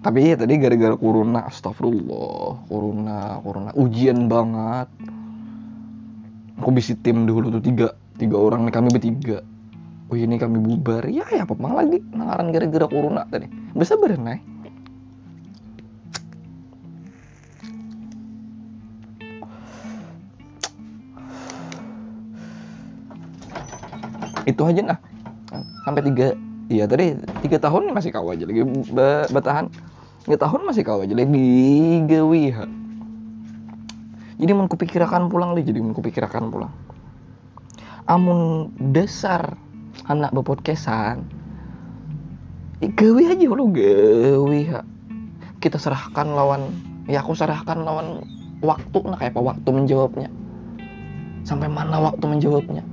tapi 0.07 0.23
ya 0.23 0.39
tadi 0.39 0.55
gara-gara 0.55 0.95
corona 0.95 1.51
astagfirullah 1.51 2.63
corona 2.71 3.43
corona. 3.43 3.69
Ujian 3.75 4.31
banget. 4.31 4.87
Aku 6.63 6.71
bisa 6.71 6.95
tim 7.03 7.27
dulu 7.27 7.51
tuh 7.51 7.59
tiga 7.59 7.91
tiga 8.15 8.39
orang 8.39 8.63
nih 8.63 8.71
kami 8.71 8.87
bertiga. 8.87 9.43
Oh 10.07 10.15
ini 10.15 10.39
kami 10.39 10.63
bubar. 10.63 11.03
Ya 11.11 11.27
ya 11.27 11.43
apa 11.43 11.59
lagi 11.59 11.99
nangaran 12.15 12.55
gara-gara 12.55 12.87
corona 12.87 13.27
tadi. 13.27 13.51
Bisa 13.75 13.99
berenai 13.99 14.39
itu 24.47 24.63
aja 24.63 24.95
nah. 24.95 24.99
Sampai 25.83 25.99
tiga 26.07 26.31
iya 26.71 26.87
tadi 26.87 27.11
tiga 27.43 27.59
tahun 27.59 27.91
masih 27.91 28.15
kau 28.15 28.31
aja 28.31 28.47
lagi 28.47 28.63
bertahan 29.35 29.67
tiga 30.25 30.37
tahun 30.41 30.65
masih 30.65 30.83
kau 30.87 31.03
aja. 31.03 31.13
Lagi 31.13 32.01
gawi 32.07 32.43
ha. 32.55 32.65
jadi 34.37 34.51
mau 34.53 34.69
kupikirakan 34.69 35.29
pulang 35.29 35.57
deh 35.57 35.65
jadi 35.65 35.81
mau 35.81 35.93
kupikirakan 35.93 36.49
pulang. 36.49 36.73
Amun 38.07 38.71
dasar 38.95 39.59
anak 40.07 40.31
bepodcastan 40.31 41.27
gawi 42.77 43.33
aja 43.33 43.49
lo 43.49 43.65
gawi 43.73 44.61
ha. 44.69 44.85
kita 45.57 45.81
serahkan 45.81 46.29
lawan 46.29 46.69
ya 47.09 47.25
aku 47.25 47.33
serahkan 47.33 47.81
lawan 47.81 48.21
waktu 48.61 48.97
nah 49.09 49.17
kayak 49.17 49.33
apa 49.33 49.41
waktu 49.53 49.69
menjawabnya. 49.69 50.29
Sampai 51.47 51.71
mana 51.71 52.03
waktu 52.03 52.25
menjawabnya. 52.27 52.83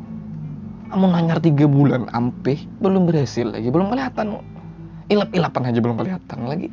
Kamu 0.94 1.10
nanyar 1.10 1.42
tiga 1.42 1.66
bulan 1.66 2.06
ampe 2.14 2.54
belum 2.78 3.10
berhasil 3.10 3.50
lagi 3.50 3.66
belum 3.72 3.90
kelihatan. 3.90 4.38
Ilap 5.10 5.34
ilapan 5.36 5.62
aja 5.68 5.78
belum 5.84 5.96
kelihatan 6.00 6.38
lagi 6.48 6.72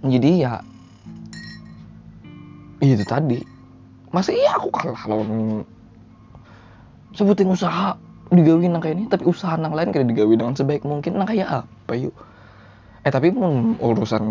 jadi 0.00 0.30
ya 0.48 0.54
itu 2.80 3.04
tadi. 3.04 3.40
Masih 4.10 4.34
iya 4.34 4.56
aku 4.58 4.72
kalah 4.72 5.04
lawan 5.06 5.62
sebutin 7.14 7.52
usaha 7.52 7.94
digawin 8.30 8.72
nang 8.72 8.82
kayak 8.82 8.96
ini 8.96 9.04
tapi 9.10 9.26
usaha 9.26 9.54
nang 9.58 9.74
lain 9.74 9.92
kayak 9.92 10.08
digawin 10.08 10.40
dengan 10.40 10.56
sebaik 10.56 10.82
mungkin. 10.88 11.20
Nang 11.20 11.28
kayak 11.28 11.68
apa 11.68 11.92
yuk? 11.94 12.16
Eh 13.00 13.12
tapi 13.12 13.32
pun 13.32 13.76
urusan 13.80 14.24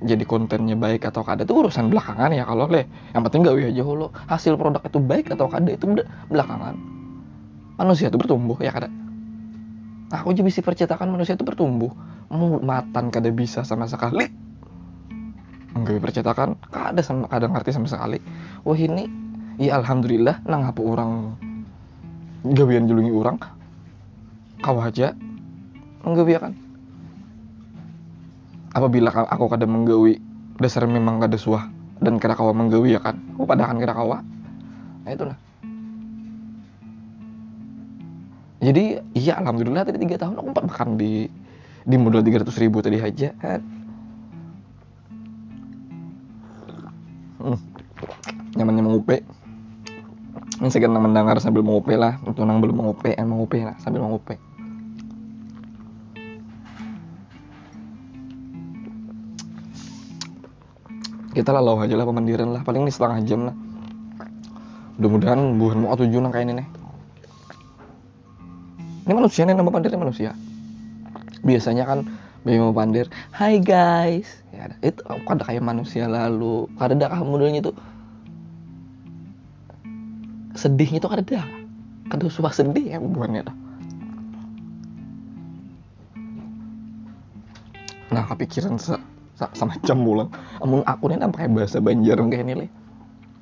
jadi 0.00 0.24
kontennya 0.24 0.76
baik 0.76 1.08
atau 1.08 1.20
kada 1.20 1.44
itu 1.44 1.52
urusan 1.52 1.92
belakangan 1.92 2.32
ya 2.32 2.48
kalau 2.48 2.64
leh 2.72 2.88
yang 3.12 3.20
penting 3.20 3.44
gawe 3.44 3.60
aja 3.60 3.84
lo 3.84 4.16
hasil 4.32 4.56
produk 4.56 4.80
itu 4.80 4.96
baik 4.96 5.26
atau 5.32 5.48
kada 5.48 5.70
itu 5.72 5.84
belakangan. 6.32 6.76
Manusia 7.80 8.08
itu 8.08 8.16
bertumbuh 8.16 8.56
ya 8.60 8.72
kada? 8.72 8.88
Aku 10.14 10.30
juga 10.30 10.46
bisa 10.46 10.62
percetakan 10.62 11.10
manusia 11.10 11.34
itu 11.34 11.42
bertumbuh. 11.42 11.90
Mau 12.30 12.62
matan 12.62 13.10
kada 13.10 13.28
bisa 13.34 13.66
sama 13.66 13.84
sekali 13.90 14.43
enggak 15.74 16.00
percetakan 16.00 16.56
kada 16.70 17.02
sama 17.02 17.26
kada 17.26 17.50
ngerti 17.50 17.70
sama 17.74 17.90
sekali. 17.90 18.18
Wah 18.62 18.78
ini 18.78 19.10
ya 19.58 19.78
alhamdulillah 19.82 20.42
nang 20.46 20.66
apa 20.66 20.80
orang 20.80 21.34
gawian 22.46 22.86
julungi 22.86 23.12
orang. 23.12 23.36
Kau 24.62 24.78
aja. 24.80 25.12
Enggak 26.04 26.40
kan 26.40 26.52
apabila 28.74 29.14
aku 29.14 29.46
kada 29.46 29.70
menggawi 29.70 30.18
dasar 30.58 30.84
memang 30.90 31.22
kada 31.22 31.38
suah 31.38 31.70
dan 32.02 32.18
kada 32.18 32.34
kawa 32.34 32.50
menggawi 32.50 32.94
ya 32.94 33.00
kan? 33.00 33.18
Aku 33.38 33.46
padakan 33.46 33.78
kada 33.78 33.94
kawa. 33.94 34.18
Nah 35.04 35.10
itu 35.14 35.24
nah 35.26 35.38
jadi 38.64 39.04
iya 39.12 39.36
alhamdulillah 39.36 39.84
tadi 39.84 40.00
tiga 40.00 40.16
tahun 40.16 40.40
aku 40.40 40.48
empat 40.56 40.64
makan 40.72 40.88
di 40.96 41.28
di 41.84 41.96
modal 42.00 42.24
tiga 42.24 42.40
ratus 42.40 42.56
ribu 42.56 42.80
tadi 42.80 42.96
aja 42.96 43.36
nyaman 48.94 49.02
nyaman 49.02 49.02
upe 49.02 49.18
ini 50.54 50.70
kena 50.70 51.02
mendengar 51.02 51.36
sambil 51.42 51.66
mengupe 51.66 51.98
lah. 51.98 52.16
Untuk 52.22 52.46
nang 52.46 52.62
belum 52.62 52.78
mengupe 52.78 53.10
yang 53.18 53.26
mengupe 53.26 53.58
lah 53.66 53.74
sambil 53.82 54.06
mengupe. 54.06 54.38
Kita 61.34 61.50
lalau 61.50 61.82
aja 61.82 61.98
lah 61.98 62.06
pemandiran 62.06 62.54
lah. 62.54 62.62
Paling 62.62 62.86
ini 62.86 62.92
setengah 62.94 63.18
jam 63.26 63.40
lah. 63.50 63.56
Mudah-mudahan 64.94 65.58
bukan 65.58 65.78
mau 65.82 65.98
tujuh 65.98 66.22
nang 66.22 66.30
kayak 66.30 66.54
ini. 66.54 66.62
Nih 66.62 66.68
ini 69.04 69.12
manusia 69.12 69.42
nih 69.42 69.58
nama 69.58 69.74
pandir 69.74 69.90
manusia. 69.98 70.30
Biasanya 71.42 71.84
kan 71.84 72.08
Bimo 72.46 72.72
Pandir 72.72 73.10
Hai 73.34 73.58
guys. 73.58 74.30
Ya 74.54 74.70
itu 74.80 75.02
ada 75.04 75.42
kayak 75.42 75.66
manusia 75.66 76.06
lalu? 76.06 76.70
Ada 76.78 76.94
dah 76.94 77.20
modelnya 77.26 77.58
itu 77.58 77.74
sedihnya 80.64 80.98
itu 81.04 81.08
ada. 81.12 81.44
Ada 82.08 82.24
suah 82.32 82.52
sedih 82.52 82.96
ya 82.96 83.00
dah 83.00 83.56
nah 88.14 88.22
kepikiran 88.30 88.78
se, 88.78 88.94
sama 89.34 89.74
jam 89.82 90.06
bulan 90.06 90.30
amun 90.62 90.86
aku 90.86 91.10
nih 91.10 91.18
nampak 91.18 91.50
bahasa 91.50 91.82
Banjar 91.82 92.22
kayak 92.30 92.46
ini 92.46 92.70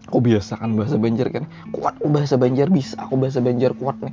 aku 0.08 0.18
biasa 0.24 0.60
kan 0.60 0.76
bahasa 0.76 1.00
Banjar 1.00 1.32
kan. 1.32 1.48
Kuat 1.72 1.96
aku 1.96 2.08
bahasa 2.12 2.34
Banjar 2.36 2.68
bisa 2.68 3.00
aku 3.00 3.16
bahasa 3.16 3.40
Banjar 3.40 3.72
kuat 3.72 3.96
nih. 4.04 4.12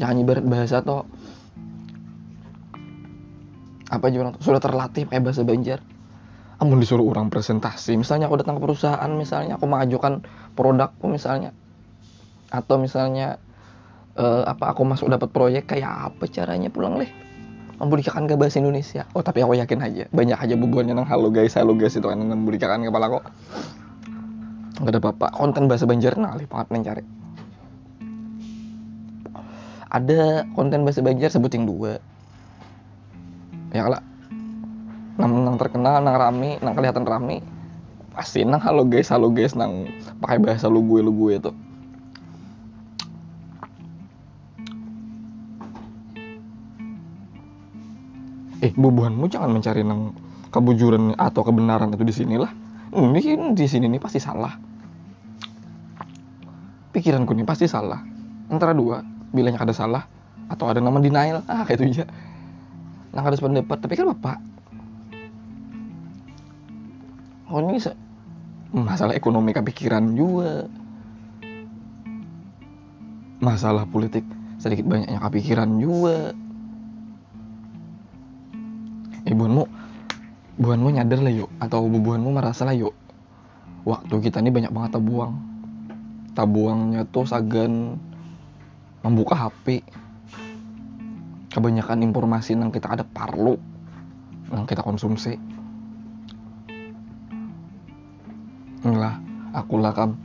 Jangan 0.00 0.16
ibarat 0.24 0.44
bahasa 0.48 0.80
atau 0.80 1.04
apa 3.92 4.08
juga 4.08 4.32
sudah 4.40 4.56
terlatih 4.56 5.04
kayak 5.04 5.20
bahasa 5.20 5.44
Banjar. 5.44 5.84
Amun 6.64 6.80
disuruh 6.80 7.04
orang 7.04 7.28
presentasi. 7.28 7.98
Misalnya 7.98 8.30
aku 8.30 8.40
datang 8.40 8.56
ke 8.56 8.62
perusahaan 8.64 9.10
misalnya 9.12 9.60
aku 9.60 9.68
mengajukan 9.68 10.24
produkku 10.56 11.12
misalnya 11.12 11.52
atau 12.52 12.76
misalnya 12.76 13.40
uh, 14.20 14.44
apa 14.44 14.76
aku 14.76 14.84
masuk 14.84 15.08
dapat 15.08 15.32
proyek 15.32 15.72
kayak 15.72 16.12
apa 16.12 16.28
caranya 16.28 16.68
pulang 16.68 17.00
leh? 17.00 17.08
Memberikan 17.80 18.28
ke 18.28 18.36
bahasa 18.36 18.60
Indonesia. 18.60 19.08
Oh 19.16 19.24
tapi 19.24 19.42
aku 19.42 19.56
yakin 19.56 19.80
aja 19.80 20.04
banyak 20.12 20.38
aja 20.38 20.54
bubuannya 20.54 20.94
nang 20.94 21.08
halo 21.08 21.32
guys 21.32 21.56
halo 21.56 21.72
guys 21.74 21.96
itu 21.96 22.04
kan 22.04 22.20
memberikan 22.20 22.84
kepala 22.84 23.08
kok 23.08 23.24
nggak 24.84 24.92
ada 24.92 25.00
apa-apa. 25.00 25.26
Konten 25.32 25.66
bahasa 25.66 25.88
Banjar 25.88 26.14
nah 26.20 26.36
banget 26.36 26.68
mencari 26.70 27.04
ada 29.92 30.48
konten 30.56 30.88
bahasa 30.88 31.04
Banjar 31.04 31.28
sebutin 31.28 31.68
dua. 31.68 32.00
Ya 33.76 33.84
kalau 33.84 34.00
nang, 35.20 35.32
nang 35.44 35.56
terkenal 35.60 36.00
nang 36.00 36.16
rame 36.16 36.56
nang 36.60 36.72
kelihatan 36.76 37.04
rame. 37.04 37.44
Pasti 38.12 38.44
nang 38.44 38.60
halo 38.60 38.84
guys 38.84 39.08
halo 39.08 39.32
guys 39.32 39.56
nang 39.56 39.88
pakai 40.20 40.40
bahasa 40.40 40.68
lu 40.68 40.84
gue 40.84 41.00
lu 41.00 41.12
gue 41.16 41.40
tuh 41.40 41.56
eh 48.62 48.70
bubuhanmu 48.70 49.26
jangan 49.26 49.50
mencari 49.50 49.82
nang 49.82 50.14
kebujuran 50.54 51.18
atau 51.18 51.42
kebenaran 51.42 51.90
itu 51.90 52.06
di 52.06 52.14
sinilah. 52.14 52.50
Ini 52.94 53.56
di 53.58 53.66
sini 53.66 53.90
nih 53.90 53.98
pasti 53.98 54.22
salah. 54.22 54.54
Pikiranku 56.94 57.34
nih 57.34 57.42
pasti 57.48 57.66
salah. 57.66 57.98
Antara 58.52 58.70
dua 58.76 59.02
bilangnya 59.32 59.64
ada 59.64 59.74
salah 59.74 60.04
atau 60.46 60.70
ada 60.70 60.78
nama 60.78 61.02
denial. 61.02 61.42
Ah 61.50 61.66
kayak 61.66 61.82
itu 61.82 61.98
aja. 61.98 62.04
Nah 63.10 63.24
ada 63.24 63.34
pendapat 63.34 63.78
tapi 63.82 63.98
kan 63.98 64.06
bapak. 64.14 64.38
Oh 67.50 67.58
ini 67.64 67.80
masalah 68.70 69.16
ekonomi 69.16 69.50
kepikiran 69.56 70.14
juga. 70.14 70.70
Masalah 73.42 73.88
politik 73.90 74.22
sedikit 74.62 74.86
banyaknya 74.86 75.18
kepikiran 75.18 75.80
juga 75.82 76.30
buanmu 80.58 80.88
nyadar 80.96 81.20
lah 81.22 81.32
yuk. 81.32 81.50
Atau 81.62 81.86
bubuanmu 81.86 82.32
merasa 82.34 82.66
lah 82.66 82.74
yuk. 82.74 82.92
Waktu 83.86 84.14
kita 84.18 84.40
ini 84.42 84.50
banyak 84.52 84.72
banget 84.72 84.98
tabuang 84.98 85.52
tabuangnya 86.32 87.04
tuh 87.12 87.28
sagan 87.28 88.00
membuka 89.04 89.36
HP 89.36 89.84
kebanyakan 91.52 92.08
informasi 92.08 92.56
yang 92.56 92.72
kita 92.72 92.88
ada 92.88 93.04
perlu 93.04 93.60
yang 94.48 94.64
kita 94.64 94.80
konsumsi. 94.80 95.36
Lah 98.88 99.20
aku 99.52 99.76
lah 99.76 99.92
kan 99.92 100.16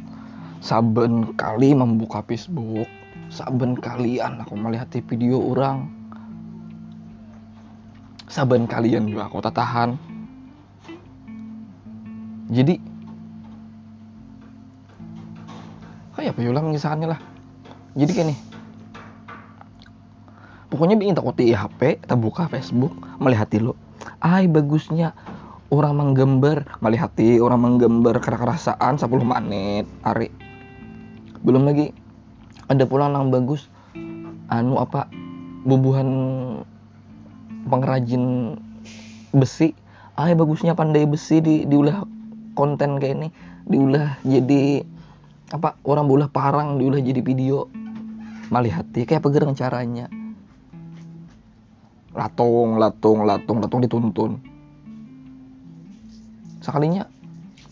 saben 0.63 1.35
kali 1.35 1.75
membuka 1.75 2.23
Facebook. 2.23 2.87
Saben 3.27 3.75
kalian 3.75 4.39
aku 4.39 4.55
melihat 4.55 4.87
video 5.03 5.43
orang. 5.43 5.91
Saben 8.31 8.63
kalian 8.63 9.11
juga 9.11 9.27
aku 9.27 9.43
tahan 9.43 9.99
jadi 12.47 12.79
kayak 16.17 16.33
apa 16.33 16.39
ya 16.41 16.49
ulang 16.49 16.73
misalnya 16.73 17.15
lah. 17.15 17.19
Jadi 17.97 18.11
gini 18.13 18.35
pokoknya 20.67 20.99
bikin 20.99 21.15
takuti 21.17 21.55
HP 21.55 22.03
kita 22.03 22.15
buka 22.15 22.51
Facebook 22.51 22.93
melihat 23.19 23.49
lo. 23.59 23.73
Ay 24.23 24.47
bagusnya 24.47 25.13
orang 25.69 25.99
menggambar. 25.99 26.79
Melihat 26.79 27.13
orang 27.43 27.59
menggambar 27.63 28.21
kerasaan 28.23 28.95
10 28.95 29.09
menit 29.25 29.85
hari 30.05 30.31
belum 31.45 31.69
lagi 31.69 31.93
ada 32.67 32.83
pula 32.83 33.07
yang 33.07 33.29
bagus 33.29 33.69
anu 34.49 34.81
apa 34.81 35.07
bubuhan 35.67 36.09
pengrajin 37.67 38.55
besi. 39.35 39.75
Ay 40.17 40.33
bagusnya 40.33 40.73
pandai 40.73 41.05
besi 41.05 41.43
di 41.43 41.55
diulah 41.69 42.06
konten 42.57 42.97
kayak 42.97 43.13
ini 43.21 43.29
diulah 43.69 44.17
jadi 44.25 44.81
apa 45.53 45.77
orang 45.85 46.09
bulah 46.09 46.29
parang 46.33 46.81
diulah 46.81 46.97
jadi 46.97 47.21
video. 47.21 47.69
Malihati 48.47 49.05
kayak 49.05 49.21
pegerang 49.21 49.53
caranya? 49.53 50.09
Latung 52.17 52.81
latung 52.81 53.27
latung 53.29 53.61
latung 53.61 53.83
dituntun. 53.85 54.41
Sekalinya 56.65 57.05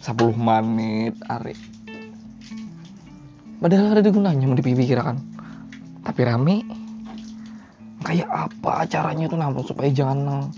10 0.05 0.37
menit 0.37 1.17
hari 1.25 1.57
padahal 3.65 3.97
ada 3.97 4.11
gunanya 4.13 4.45
mau 4.45 4.53
dipikirkan. 4.53 5.17
Tapi 6.05 6.21
rame. 6.21 6.61
Kayak 8.05 8.29
apa 8.29 8.85
caranya 8.85 9.25
tuh 9.25 9.41
nampung 9.41 9.65
supaya 9.65 9.89
jangan 9.89 10.53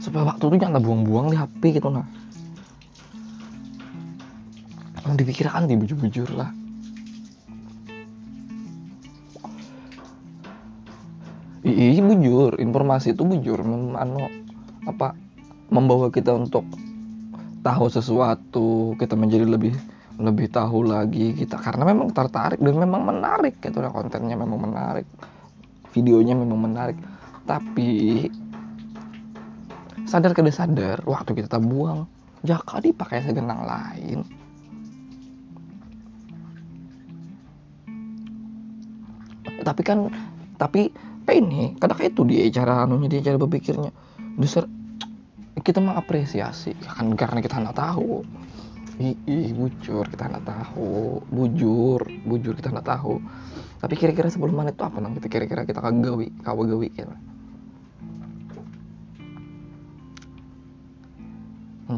supaya 0.00 0.32
waktu 0.32 0.44
tuh 0.48 0.58
jangan 0.58 0.80
buang-buang 0.80 1.30
di 1.30 1.36
HP 1.36 1.76
gitu 1.78 1.92
nah 1.92 2.08
yang 5.10 5.18
dipikirkan 5.18 5.66
di 5.66 5.74
bujur-bujur 5.74 6.30
lah. 6.38 6.50
Iya 11.66 12.00
bujur. 12.06 12.62
Informasi 12.62 13.18
itu 13.18 13.26
bujur. 13.26 13.58
Mem, 13.66 13.98
anu 13.98 14.30
apa 14.86 15.18
membawa 15.66 16.08
kita 16.14 16.34
untuk 16.34 16.62
tahu 17.60 17.86
sesuatu 17.90 18.96
kita 18.96 19.18
menjadi 19.18 19.44
lebih 19.50 19.74
lebih 20.22 20.46
tahu 20.46 20.86
lagi 20.86 21.34
kita. 21.34 21.58
Karena 21.58 21.90
memang 21.90 22.14
tertarik 22.14 22.62
dan 22.62 22.78
memang 22.78 23.02
menarik 23.02 23.58
gitu 23.58 23.82
lah 23.82 23.90
kontennya 23.90 24.38
memang 24.38 24.62
menarik. 24.62 25.10
Videonya 25.90 26.38
memang 26.38 26.70
menarik. 26.70 26.96
Tapi 27.44 28.30
sadar 30.10 30.34
kada 30.34 30.50
sadar 30.50 30.98
waktu 31.06 31.38
kita 31.38 31.62
buang 31.62 32.10
jaka 32.42 32.82
dipakai 32.82 33.22
segenang 33.22 33.62
lain. 33.62 34.26
Tapi 39.62 39.82
kan 39.86 40.10
tapi 40.58 40.90
ini 41.30 41.78
kadang 41.78 42.02
itu 42.02 42.26
dia 42.26 42.42
cara 42.50 42.82
anunya 42.82 43.06
dia 43.06 43.30
cara 43.30 43.38
berpikirnya. 43.38 43.94
Besar 44.34 44.66
kita 45.62 45.78
mengapresiasi 45.78 46.74
ya 46.74 46.90
kan 46.90 47.14
karena 47.14 47.38
kita 47.38 47.62
nggak 47.62 47.78
tahu. 47.78 48.26
Ih, 49.00 49.54
bujur 49.54 50.10
kita 50.10 50.26
nggak 50.26 50.44
tahu. 50.44 51.22
Bujur 51.30 52.02
bujur 52.26 52.58
kita 52.58 52.74
nggak 52.74 52.88
tahu. 52.98 53.22
Tapi 53.78 53.94
kira-kira 53.94 54.26
sebelum 54.26 54.58
menit 54.58 54.74
itu 54.74 54.84
apa 54.84 54.98
nang? 54.98 55.14
Kita 55.16 55.30
kira-kira 55.30 55.62
kita 55.62 55.78
kagawi 55.78 56.34
kawagawi 56.42 56.90
gitu 56.98 57.14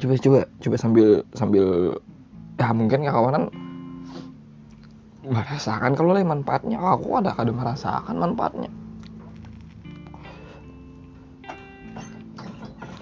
coba 0.00 0.14
coba 0.16 0.40
coba 0.62 0.76
sambil 0.78 1.08
sambil 1.36 1.96
ya 2.56 2.70
mungkin 2.70 3.04
kawanan 3.04 3.44
merasakan 5.22 5.94
kalau 5.94 6.14
lain 6.14 6.28
manfaatnya. 6.28 6.78
Aku 6.78 7.18
ada 7.18 7.34
kadang 7.34 7.58
merasakan 7.58 8.16
manfaatnya. 8.18 8.70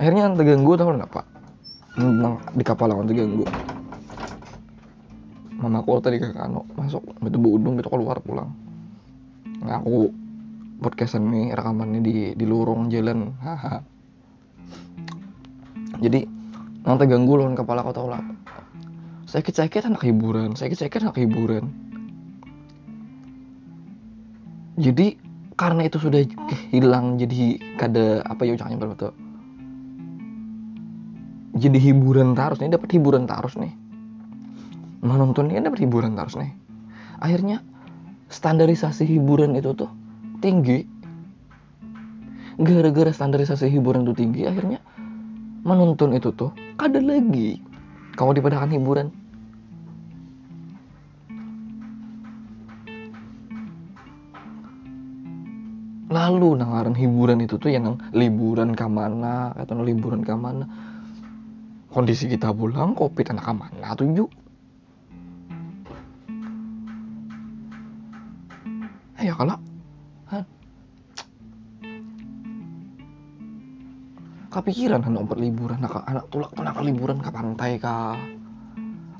Akhirnya 0.01 0.33
terganggu 0.33 0.81
tau 0.81 0.97
kenapa 0.97 1.21
Nang, 2.01 2.41
di 2.57 2.65
kapal 2.65 2.89
lawan 2.89 3.05
terganggu. 3.05 3.45
Mama 5.61 5.85
aku 5.85 6.01
tadi 6.01 6.17
ke 6.17 6.33
kano 6.33 6.65
masuk 6.73 7.05
betul 7.21 7.45
budung 7.45 7.77
betul 7.77 8.01
keluar 8.01 8.17
pulang. 8.25 8.49
Nah 9.61 9.77
aku 9.77 10.09
podcastan 10.81 11.29
nih 11.29 11.53
rekamannya 11.53 12.01
di 12.01 12.33
di 12.33 12.45
lorong 12.49 12.89
jalan 12.89 13.37
haha 13.45 13.85
jadi 16.01 16.25
nang 16.85 16.97
terganggu 16.97 17.37
lawan 17.37 17.57
kepala 17.57 17.85
aku 17.85 17.93
tau 17.93 18.09
lah 18.09 18.23
sakit-sakit 19.29 19.87
anak 19.87 20.03
hiburan 20.05 20.57
sakit-sakit 20.59 21.07
anak 21.07 21.19
hiburan. 21.21 21.71
Jadi 24.81 25.13
karena 25.61 25.85
itu 25.85 26.01
sudah 26.01 26.25
hilang 26.73 27.21
jadi 27.21 27.61
kada 27.77 28.25
apa 28.25 28.49
ya 28.49 28.57
ucapnya 28.57 28.81
betul 28.81 29.13
jadi 31.61 31.77
hiburan 31.77 32.33
terus 32.33 32.63
nih 32.65 32.73
dapat 32.73 32.89
hiburan 32.97 33.29
terus 33.29 33.61
nih. 33.61 33.75
Menonton 35.05 35.53
ini 35.53 35.61
dapat 35.61 35.85
hiburan 35.85 36.17
terus 36.17 36.41
nih. 36.41 36.57
Akhirnya 37.21 37.61
standarisasi 38.33 39.05
hiburan 39.05 39.53
itu 39.53 39.77
tuh 39.77 39.93
tinggi. 40.41 40.89
Gara-gara 42.61 43.13
standarisasi 43.13 43.69
hiburan 43.69 44.09
itu 44.09 44.17
tinggi 44.17 44.49
akhirnya 44.49 44.81
menonton 45.61 46.17
itu 46.17 46.33
tuh 46.33 46.57
kada 46.81 46.97
lagi. 46.97 47.61
Kamu 48.17 48.33
dipadakan 48.33 48.73
hiburan. 48.73 49.09
Lalu 56.11 56.59
nangaran 56.59 56.97
hiburan 56.97 57.45
itu 57.45 57.61
tuh 57.61 57.71
yang 57.71 58.01
liburan 58.17 58.73
ke 58.73 58.89
mana 58.89 59.53
atau 59.55 59.85
liburan 59.85 60.25
ke 60.25 60.33
mana. 60.33 60.65
Kondisi 61.93 62.27
kita 62.33 62.51
pulang 62.57 62.97
covid 62.97 63.29
anak 63.29 63.47
mana 63.53 63.93
tujuh. 63.95 64.27
Ayo 69.21 69.37
kalau 69.37 69.61
kepikiran 74.51 75.07
anak 75.07 75.31
berliburan 75.31 75.79
anak 75.79 76.03
anak 76.11 76.27
tulak 76.29 76.51
tuh 76.53 76.67
anak 76.67 76.83
liburan 76.83 77.23
ke 77.23 77.31
pantai 77.31 77.79
kah 77.79 78.19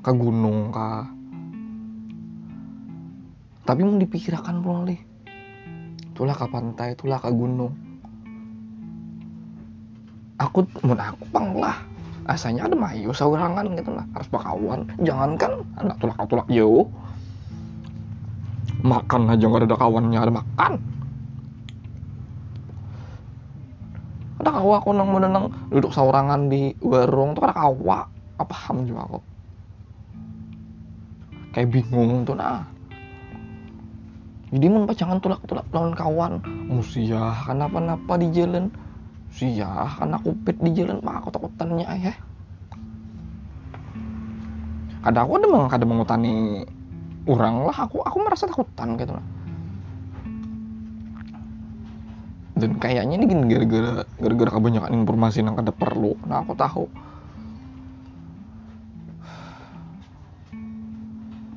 ke 0.03 0.11
gunung 0.11 0.75
kah 0.75 1.07
tapi 3.63 3.87
mau 3.87 3.95
dipikirkan 3.95 4.59
boleh 4.59 4.99
tulah 6.11 6.35
ke 6.35 6.45
pantai 6.51 6.93
tulah 6.93 7.17
ke 7.17 7.31
gunung. 7.31 7.73
Aku 10.37 10.65
mau 10.81 10.97
aku 10.97 11.25
pang 11.29 11.53
lah. 11.53 11.77
Asanya 12.29 12.69
ada 12.69 12.77
mayu 12.77 13.13
saurangan 13.13 13.65
gitu 13.77 13.93
lah. 13.93 14.05
Harus 14.13 14.29
bakawan 14.29 14.85
jangankan 15.01 15.65
anak 15.77 15.97
tulak 16.01 16.17
tulak 16.29 16.47
jauh 16.49 16.85
makan 18.81 19.29
aja 19.29 19.45
nggak 19.45 19.69
ada 19.69 19.77
kawannya 19.77 20.17
ada 20.17 20.33
makan 20.33 20.81
kawa 24.61 24.77
aku 24.77 24.93
nang 24.93 25.09
menenang 25.09 25.49
duduk 25.73 25.89
saurangan 25.89 26.45
di 26.45 26.77
warung 26.85 27.33
tuh 27.33 27.49
ada 27.49 27.57
kawa. 27.57 28.05
Apa 28.37 28.45
paham 28.45 28.85
juga 28.85 29.09
aku. 29.09 29.19
Kayak 31.57 31.67
bingung 31.73 32.21
tuh 32.21 32.37
nah. 32.37 32.61
Jadi 34.51 34.67
mun 34.67 34.85
jangan 34.93 35.17
tulak 35.17 35.41
tulak 35.49 35.65
lawan 35.73 35.97
kawan. 35.97 36.31
Musia 36.69 37.33
kenapa-napa 37.49 38.21
di 38.21 38.29
jalan. 38.29 38.69
Sia, 39.31 39.87
karena 39.95 40.19
kupit 40.19 40.59
di 40.59 40.75
jalan 40.75 40.99
mah 40.99 41.23
aku 41.23 41.31
takutannya 41.31 41.87
ya. 42.03 42.11
Ada 45.07 45.23
aku 45.23 45.39
ada 45.39 45.47
memang 45.47 45.71
ada 45.71 45.85
mengutani 45.87 46.67
orang 47.31 47.63
lah. 47.63 47.87
Aku 47.87 48.03
aku 48.03 48.17
merasa 48.19 48.43
takutan 48.51 48.99
gitu 48.99 49.15
lah. 49.15 49.23
Dan 52.61 52.77
kayaknya 52.77 53.17
ini 53.17 53.25
gini 53.25 53.43
gara-gara 53.49 54.05
gara-gara 54.21 54.51
kebanyakan 54.53 54.91
informasi 55.01 55.41
yang 55.41 55.57
ada 55.57 55.73
perlu. 55.73 56.13
Nah 56.29 56.45
aku 56.45 56.53
tahu. 56.53 56.85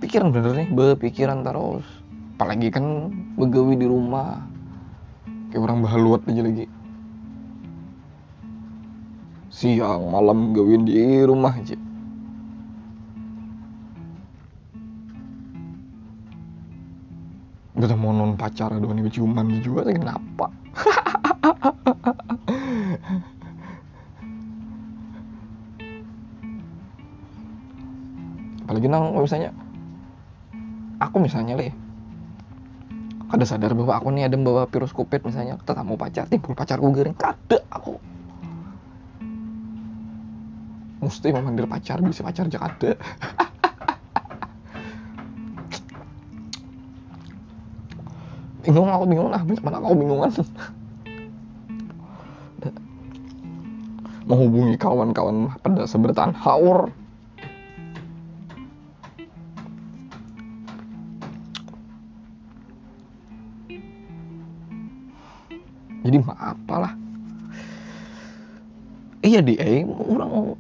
Pikiran 0.01 0.33
bener 0.33 0.65
nih, 0.65 0.69
berpikiran 0.73 1.45
terus. 1.45 1.85
Apalagi 2.41 2.73
kan 2.73 3.13
begawi 3.37 3.77
di 3.77 3.85
rumah. 3.85 4.41
Kayak 5.53 5.69
orang 5.69 5.79
bahaluat 5.85 6.25
aja 6.25 6.41
lagi 6.41 6.67
siang 9.55 10.11
malam 10.11 10.51
gawin 10.51 10.83
di 10.83 11.23
rumah 11.23 11.55
aja 11.55 11.79
udah 17.79 17.95
mau 17.95 18.11
non 18.11 18.35
pacar 18.35 18.75
doang 18.83 18.99
nih 18.99 19.07
ciuman 19.15 19.63
juga 19.63 19.87
kenapa 19.87 20.51
apalagi 28.65 28.87
nang 28.89 29.17
misalnya. 29.17 29.53
Aku 31.03 31.19
misalnya 31.19 31.59
leh 31.59 31.75
kada 33.35 33.51
sadar 33.51 33.75
bahwa 33.75 33.99
aku 33.99 34.15
nih 34.15 34.31
ada 34.31 34.39
bawa 34.39 34.71
virus 34.71 34.95
covid 34.95 35.27
misalnya. 35.27 35.59
Tetamu 35.67 35.99
pacar 35.99 36.31
timbul 36.31 36.55
pacarku 36.55 36.95
gering. 36.95 37.19
Kada 37.19 37.59
aku. 37.67 37.99
Mesti 41.03 41.35
memanggil 41.35 41.67
pacar 41.67 41.99
bisa 42.01 42.23
pacar 42.25 42.49
Jakarta 42.49 42.97
bingung 48.65 48.89
aku 48.89 49.05
bingung 49.05 49.29
lah. 49.29 49.45
Mana 49.45 49.77
aku 49.83 49.93
bingungan 49.99 50.31
menghubungi 54.35 54.75
kawan-kawan 54.75 55.47
pada 55.63 55.87
seberatan 55.87 56.35
haur. 56.35 56.91
Jadi 66.05 66.21
maaf 66.21 66.59
lah 66.69 66.93
iya 69.25 69.41
di 69.41 69.57
eh 69.57 69.89
orang 69.89 70.53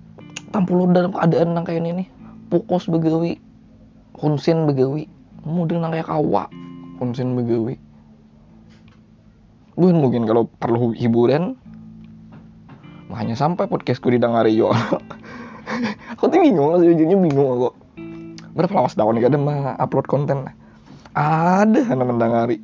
tampul 0.49 0.89
dalam 0.89 1.13
keadaan 1.13 1.53
nang 1.53 1.69
kayak 1.69 1.85
ini 1.85 2.09
pukos 2.49 2.89
begawi 2.89 3.37
kunsin 4.17 4.65
begawi 4.65 5.05
model 5.45 5.85
nang 5.85 5.93
kayak 5.93 6.09
kawa 6.09 6.49
kunsin 6.97 7.37
begawi. 7.37 7.77
Bukan 9.77 10.01
mungkin 10.01 10.25
kalau 10.25 10.49
perlu 10.63 10.97
hiburan 10.97 11.59
makanya 13.15 13.39
sampai 13.39 13.71
podcastku 13.71 14.11
didengari 14.11 14.59
yo. 14.59 14.75
Aku 16.19 16.27
tuh 16.27 16.43
bingung 16.43 16.75
sejujurnya 16.83 17.17
bingung 17.17 17.49
aku. 17.57 17.69
Berapa 18.53 18.75
lawas 18.75 18.99
tahun 18.99 19.17
nih 19.17 19.23
kadang 19.31 19.47
mah 19.47 19.79
upload 19.81 20.11
konten? 20.11 20.51
Ada 21.15 21.95
anak 21.95 22.07
mendengari 22.11 22.59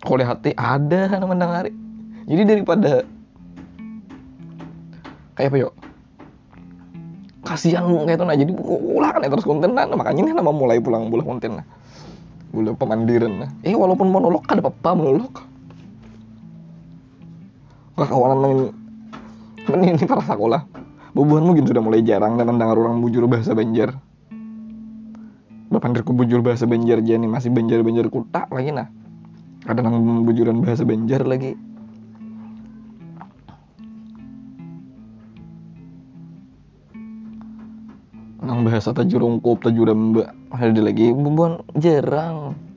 kalau 0.00 0.24
hati 0.24 0.56
ada 0.56 1.12
anak 1.12 1.28
mendengari 1.28 1.72
jadi 2.24 2.42
daripada 2.48 3.04
kayak 5.36 5.52
apa 5.52 5.56
yuk 5.60 5.72
kasihan 7.44 7.84
kayak 8.08 8.16
itu 8.20 8.24
nah 8.24 8.36
jadi 8.36 8.52
ulah 8.96 9.10
kan 9.12 9.24
ya 9.24 9.30
terus 9.32 9.44
konten 9.44 9.76
nah 9.76 9.84
makanya 9.88 10.20
ini 10.24 10.32
nama 10.32 10.52
mulai 10.52 10.80
pulang 10.80 11.08
bulan 11.08 11.26
konten 11.26 11.52
nah. 11.60 11.66
Bulan 12.50 12.74
pemandiran 12.74 13.46
nah. 13.46 13.50
Eh 13.62 13.78
walaupun 13.78 14.10
monolog 14.10 14.42
ada 14.50 14.58
apa 14.58 14.90
monolog? 14.90 15.30
Kawanan 17.94 18.74
ini, 19.74 19.94
ini 19.94 20.04
para 20.06 20.22
sekolah. 20.22 20.66
Bubuhan 21.10 21.42
mungkin 21.42 21.66
sudah 21.66 21.82
mulai 21.82 22.06
jarang 22.06 22.38
dan 22.38 22.46
mendengar 22.46 22.78
orang 22.78 23.02
bujur 23.02 23.26
bahasa 23.26 23.54
Banjar. 23.54 23.98
Bapak 25.70 26.02
bujur 26.02 26.42
bahasa 26.42 26.66
Banjar 26.66 26.98
jadi 26.98 27.22
masih 27.26 27.54
Banjar-Banjar 27.54 28.10
kutak 28.10 28.50
lagi 28.50 28.74
nah. 28.74 28.90
Ada 29.66 29.86
nang 29.86 30.26
bujuran 30.26 30.64
bahasa 30.64 30.82
Banjar 30.82 31.22
lagi. 31.22 31.54
Nang 38.42 38.66
bahasa 38.66 38.90
tajurungkup 38.90 39.62
tajuramba. 39.62 40.34
Ada 40.50 40.82
lagi 40.82 41.14
bubuhan 41.14 41.62
jarang 41.78 42.69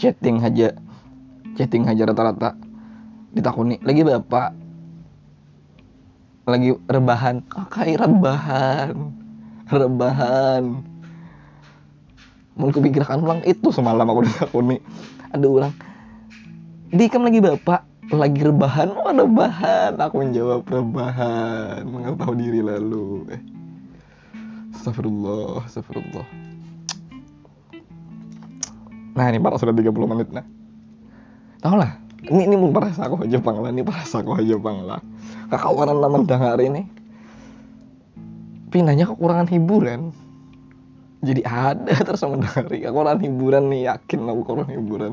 chatting 0.00 0.40
aja 0.40 0.72
chatting 1.60 1.84
aja 1.84 2.08
rata-rata 2.08 2.56
ditakuni 3.36 3.76
lagi 3.84 4.00
bapak 4.00 4.56
lagi 6.48 6.74
rebahan. 6.88 7.46
Kakak 7.46 8.00
rebahan 8.00 8.96
rebahan. 9.70 10.82
Mau 12.58 12.68
kepikiran 12.74 13.22
ulang 13.22 13.40
itu 13.46 13.70
semalam 13.70 14.08
aku 14.08 14.26
ditakuni 14.26 14.82
ada 15.30 15.46
orang 15.46 15.72
di 16.90 17.06
kam 17.06 17.22
lagi 17.22 17.38
bapak 17.38 17.86
lagi 18.10 18.40
rebahan 18.42 18.90
oh 18.90 19.14
rebahan. 19.14 19.94
Aku 19.94 20.18
menjawab 20.18 20.66
rebahan. 20.66 21.86
Mengetahui 21.86 22.36
diri 22.42 22.60
lalu. 22.64 23.30
Eh. 23.30 23.42
Astagfirullah, 24.74 25.62
astagfirullah. 25.68 26.49
Nah 29.20 29.28
ini 29.28 29.36
para 29.36 29.60
sudah 29.60 29.76
30 29.76 29.92
menit 30.08 30.32
nah. 30.32 30.48
Tahu 31.60 31.76
lah, 31.76 32.00
ini 32.24 32.48
ini 32.48 32.56
pun 32.56 32.72
para 32.72 32.88
aku 32.88 33.20
aja 33.20 33.36
lah, 33.36 33.68
ini 33.68 33.84
para 33.84 34.00
aku 34.00 34.32
aja 34.32 34.56
lah. 34.56 35.00
Kakawanan 35.52 36.00
nama 36.00 36.24
hari 36.24 36.72
ini. 36.72 36.88
Pinanya 38.72 39.04
kekurangan 39.12 39.44
hiburan. 39.52 40.16
Jadi 41.20 41.44
ada 41.44 41.92
terus 42.08 42.24
sama 42.24 42.40
dari 42.40 42.80
kekurangan 42.80 43.20
hiburan 43.20 43.68
nih 43.68 43.92
yakin 43.92 44.24
aku 44.24 44.40
kekurangan 44.40 44.72
hiburan. 44.72 45.12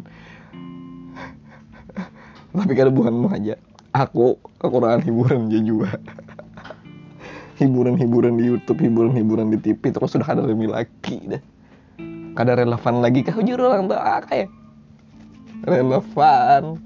Tapi 2.56 2.74
kada 2.80 2.96
bukan 2.96 3.28
aja. 3.28 3.60
Aku 3.92 4.40
kekurangan 4.64 5.04
hiburan 5.04 5.52
aja 5.52 5.60
juga. 5.60 6.00
hiburan-hiburan 7.60 8.40
di 8.40 8.56
YouTube, 8.56 8.88
hiburan-hiburan 8.88 9.52
di 9.52 9.60
TV 9.60 9.84
terus 9.92 10.16
sudah 10.16 10.32
ada 10.32 10.48
lebih 10.48 10.72
lagi 10.72 11.20
deh 11.28 11.57
kada 12.38 12.54
relevan 12.54 13.02
lagi 13.02 13.26
kau 13.26 13.42
juru 13.42 13.74
orang 13.74 13.90
tua 13.90 14.22
kayak 14.30 14.54
relevan. 15.66 16.78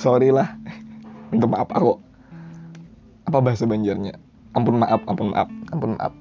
Sorry 0.00 0.32
lah. 0.32 0.56
Minta 1.28 1.44
maaf 1.46 1.68
aku. 1.70 2.00
Apa 3.28 3.38
bahasa 3.44 3.68
banjarnya? 3.68 4.16
Ampun 4.56 4.80
maaf 4.80 5.04
ampun 5.04 5.30
maaf 5.30 5.48
ampun 5.70 5.94
maaf. 6.00 6.16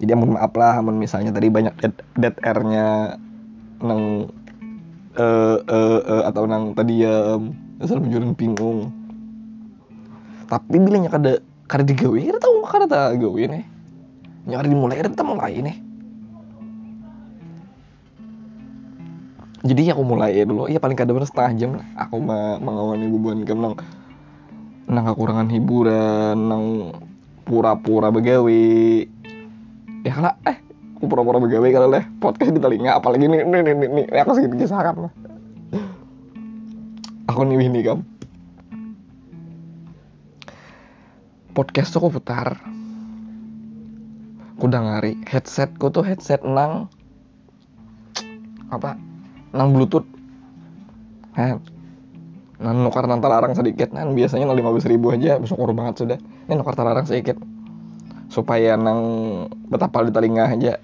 Jadi 0.00 0.10
ampun 0.16 0.32
maaf 0.34 0.50
lah 0.56 0.80
ampun. 0.80 0.96
Misalnya 0.96 1.30
tadi 1.30 1.52
banyak 1.52 1.76
dead, 1.78 1.94
dead 2.16 2.34
airnya 2.40 3.20
nang 3.84 4.32
eh 5.12 5.20
uh, 5.20 5.60
uh, 5.60 6.00
uh, 6.08 6.22
atau 6.32 6.48
nang 6.48 6.72
tadi 6.72 7.04
ya 7.04 7.36
um, 7.36 7.52
asal 7.82 7.98
menjuran 7.98 8.32
bingung. 8.38 8.94
Tapi 10.46 10.76
bilangnya 10.78 11.10
kada 11.10 11.32
kada 11.68 11.84
digawe 11.84 12.18
kada 12.20 12.40
tahu 12.40 12.56
kada 12.68 12.86
tak 12.86 13.16
gawe 13.16 13.42
nih 13.48 13.64
kada 14.44 14.68
dimulai 14.68 15.00
tak 15.00 15.24
mulai 15.24 15.56
nih 15.64 15.76
jadi 19.62 19.94
aku 19.94 20.02
mulai 20.02 20.42
dulu 20.42 20.66
ya 20.66 20.82
paling 20.82 20.98
kada 20.98 21.14
setengah 21.22 21.52
jam 21.54 21.70
lah. 21.78 21.86
Aku 21.94 22.18
mah 22.18 22.58
mengawani 22.58 23.06
bubuan 23.06 23.46
kem 23.46 23.62
nang 23.62 23.78
nang 24.90 25.06
kekurangan 25.06 25.46
hiburan 25.54 26.34
nang 26.34 26.90
pura-pura 27.46 28.10
begawe. 28.10 28.62
Ya 30.02 30.10
kalau 30.10 30.34
eh 30.50 30.58
pura-pura 30.98 31.38
begawe 31.38 31.68
kalau 31.70 31.94
leh 31.94 32.02
podcast 32.18 32.50
di 32.50 32.58
telinga 32.58 32.98
apalagi 32.98 33.30
ini 33.30 33.46
ini 33.46 33.58
ini, 33.62 33.86
ini 33.86 34.02
aku 34.18 34.34
sedikit 34.34 34.66
kisaran 34.66 35.06
lah 35.06 35.12
aku 37.32 37.48
nih 37.48 37.64
ini 37.64 37.80
kam 37.80 38.04
podcast 41.52 41.92
tuh 41.92 42.04
aku 42.04 42.20
putar. 42.20 42.60
Aku 44.56 44.68
udah 44.68 44.80
ngari. 44.80 45.20
Headsetku 45.28 45.92
tuh 45.92 46.04
headset 46.04 46.44
nang 46.44 46.88
apa 48.72 48.96
nang 49.52 49.76
bluetooth. 49.76 50.08
Kan 51.36 51.60
nah 52.62 52.70
nukar 52.70 53.04
nang 53.04 53.20
larang 53.20 53.52
sedikit. 53.52 53.92
Nah 53.92 54.08
biasanya 54.08 54.48
nang 54.48 54.56
belas 54.56 54.88
ribu 54.88 55.12
aja 55.12 55.36
bersyukur 55.36 55.72
banget 55.76 55.94
sudah. 56.04 56.18
Ini 56.48 56.56
nukar 56.56 56.76
larang 56.80 57.04
sedikit. 57.04 57.36
Supaya 58.32 58.80
nang 58.80 59.00
betapa 59.68 60.04
di 60.08 60.12
telinga 60.12 60.48
aja. 60.48 60.80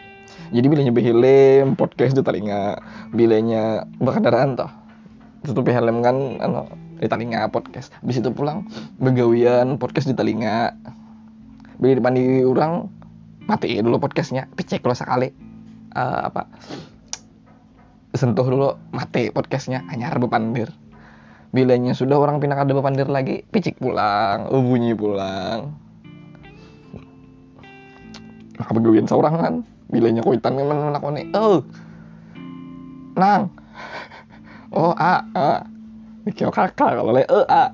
Jadi 0.49 0.67
bilanya 0.69 0.93
behilim 0.93 1.77
podcast 1.77 2.13
di 2.13 2.21
telinga. 2.21 2.77
Bilanya 3.13 3.89
berkendaraan 4.01 4.57
toh 4.57 4.88
tutupi 5.49 5.73
helm 5.73 6.05
kan 6.05 6.17
ano, 6.45 6.69
di 7.01 7.09
telinga 7.09 7.49
podcast. 7.49 7.89
Habis 8.05 8.21
itu 8.21 8.31
pulang 8.31 8.69
begawian 9.01 9.81
podcast 9.81 10.07
di 10.07 10.15
telinga. 10.15 10.77
Beli 11.81 11.97
depan 11.97 12.13
di 12.13 12.45
orang 12.45 12.87
mati 13.49 13.81
dulu 13.81 13.97
podcastnya. 13.97 14.47
Pecek 14.53 14.85
kalau 14.85 14.93
sekali. 14.93 15.33
Uh, 15.97 16.29
apa? 16.29 16.45
Sentuh 18.13 18.45
dulu 18.45 18.77
mati 18.93 19.33
podcastnya. 19.33 19.89
Hanya 19.89 20.13
harus 20.13 20.29
pandir. 20.29 20.69
Bilanya 21.49 21.97
sudah 21.97 22.21
orang 22.21 22.45
pindah 22.45 22.61
ada 22.61 22.77
pandir 22.85 23.09
lagi 23.09 23.41
picik 23.49 23.81
pulang 23.81 24.53
oh, 24.53 24.61
bunyi 24.61 24.93
pulang. 24.93 25.73
Maka 28.61 28.71
begawian 28.77 29.09
seorang 29.09 29.35
kan. 29.41 29.55
Bilanya 29.89 30.21
kuitan 30.21 30.61
memang 30.61 30.93
nih. 30.93 31.33
Oh 31.33 31.65
nang 33.19 33.51
oh 34.73 34.93
a 34.97 35.25
a. 35.33 35.65
Mikir 36.27 36.53
kakak 36.53 36.77
kalau 36.97 37.13
le 37.15 37.25
e 37.25 37.41
a. 37.49 37.73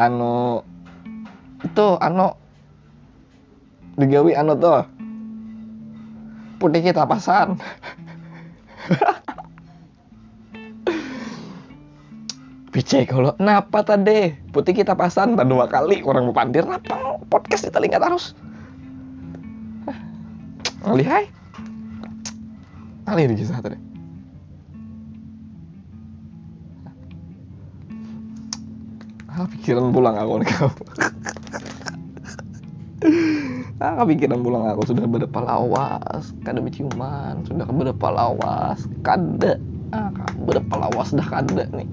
Anu 0.00 0.62
itu 1.60 1.86
anu 2.00 2.32
digawi 4.00 4.32
anu 4.38 4.54
tuh 4.56 4.86
putih 6.62 6.82
kita 6.84 7.04
pasan. 7.08 7.58
Pice 12.70 13.02
kalau 13.02 13.34
napa 13.42 13.82
tadi 13.82 14.30
putih 14.54 14.70
kita 14.78 14.94
pasan 14.94 15.34
tak 15.34 15.50
dua 15.50 15.66
kali 15.66 16.06
orang 16.06 16.30
pandir 16.30 16.62
napa? 16.62 17.18
Podcast 17.26 17.66
di 17.66 17.74
telinga 17.74 17.98
terus. 17.98 18.32
Hai 20.80 21.28
alih 23.10 23.26
di 23.26 23.42
kisah 23.42 23.58
tadi 23.58 23.89
ah 29.40 29.48
pikiran 29.48 29.88
pulang 29.88 30.20
aku 30.20 30.44
kau 30.52 30.68
ah 33.80 34.04
kepikiran 34.04 34.44
pulang 34.44 34.68
aku 34.68 34.92
sudah 34.92 35.08
berapa 35.08 35.40
lawas 35.40 36.36
kada 36.44 36.60
berciuman 36.60 37.40
sudah 37.48 37.64
berapa 37.64 38.06
lawas 38.12 38.84
kada 39.00 39.56
ah 39.96 40.12
berapa 40.44 40.74
lawas 40.76 41.16
dah 41.16 41.24
kada 41.24 41.64
nih. 41.72 41.88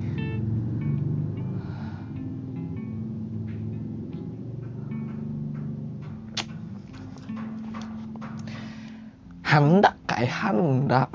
Hendak 9.47 9.95
kayak 10.11 10.35
hendak 10.35 11.07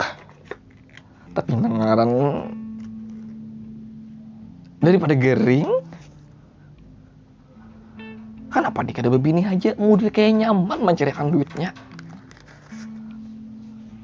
tapi 1.36 1.52
nangaran 1.60 2.10
daripada 4.80 5.14
gering 5.14 5.81
kan 8.52 8.68
apa 8.68 8.84
dikada 8.84 9.08
begini 9.08 9.48
aja? 9.48 9.72
Mudah 9.80 10.12
kayak 10.12 10.44
nyaman 10.44 10.78
mencarikan 10.84 11.32
duitnya. 11.32 11.72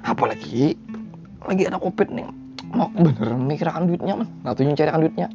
Apalagi 0.02 0.74
lagi 1.44 1.62
ada 1.68 1.76
covid 1.76 2.08
nih. 2.08 2.26
Mau 2.72 2.88
bener 2.92 3.37
mikirkan 3.37 3.88
duitnya 3.88 4.16
man 4.16 4.28
atau 4.44 4.64
mencarikan 4.64 5.00
duitnya. 5.04 5.28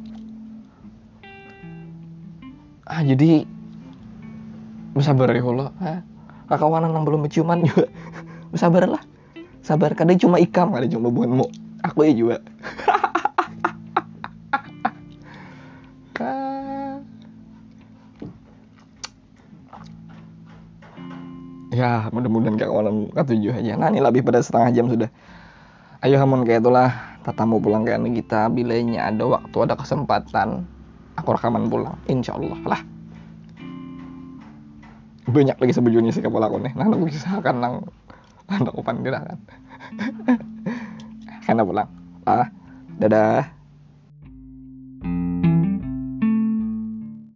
Ah 2.84 3.00
jadi 3.06 3.46
bersabar 4.94 5.30
ya 5.30 5.42
Allah 5.42 5.70
ah, 5.82 6.00
kawanan 6.58 6.94
yang 6.94 7.06
belum 7.06 7.26
menciuman 7.26 7.62
juga. 7.62 7.86
Sabar 8.54 8.86
lah 8.86 9.02
sabar 9.64 9.96
kadang 9.96 10.20
cuma 10.20 10.36
ikam 10.36 10.76
kadang 10.76 10.92
cuma 10.92 11.08
buanmu 11.08 11.48
aku 11.80 12.04
ya 12.04 12.12
juga 12.12 12.36
ya 21.84 22.08
mudah-mudahan 22.08 22.56
kawan 22.56 23.12
ketujuh 23.12 23.52
aja. 23.60 23.76
Nah 23.76 23.92
ini 23.92 24.00
lebih 24.00 24.24
pada 24.24 24.40
setengah 24.40 24.72
jam 24.72 24.88
sudah. 24.88 25.12
Ayo 26.00 26.16
hamun 26.16 26.48
kayak 26.48 26.64
itulah. 26.64 26.90
Tatamu 27.24 27.60
pulang 27.60 27.84
ke 27.84 27.96
kita. 28.20 28.48
Bilanya 28.48 29.12
ada 29.12 29.24
waktu 29.28 29.56
ada 29.64 29.76
kesempatan. 29.76 30.64
Aku 31.20 31.28
rekaman 31.36 31.68
pulang. 31.68 31.96
Insya 32.08 32.36
Allah 32.36 32.60
lah. 32.64 32.80
Banyak 35.24 35.56
lagi 35.56 35.72
sebujurnya 35.72 36.12
sih 36.12 36.24
kapal 36.24 36.44
aku 36.44 36.60
nih. 36.60 36.72
Nah 36.76 36.88
aku 36.88 37.08
kisahkan 37.08 37.56
nang 37.56 37.88
anak 38.44 38.76
upan 38.76 39.00
gerakan 39.00 39.40
karena 41.48 41.62
pulang. 41.64 41.88
Ah 42.28 42.48
dadah 43.00 43.48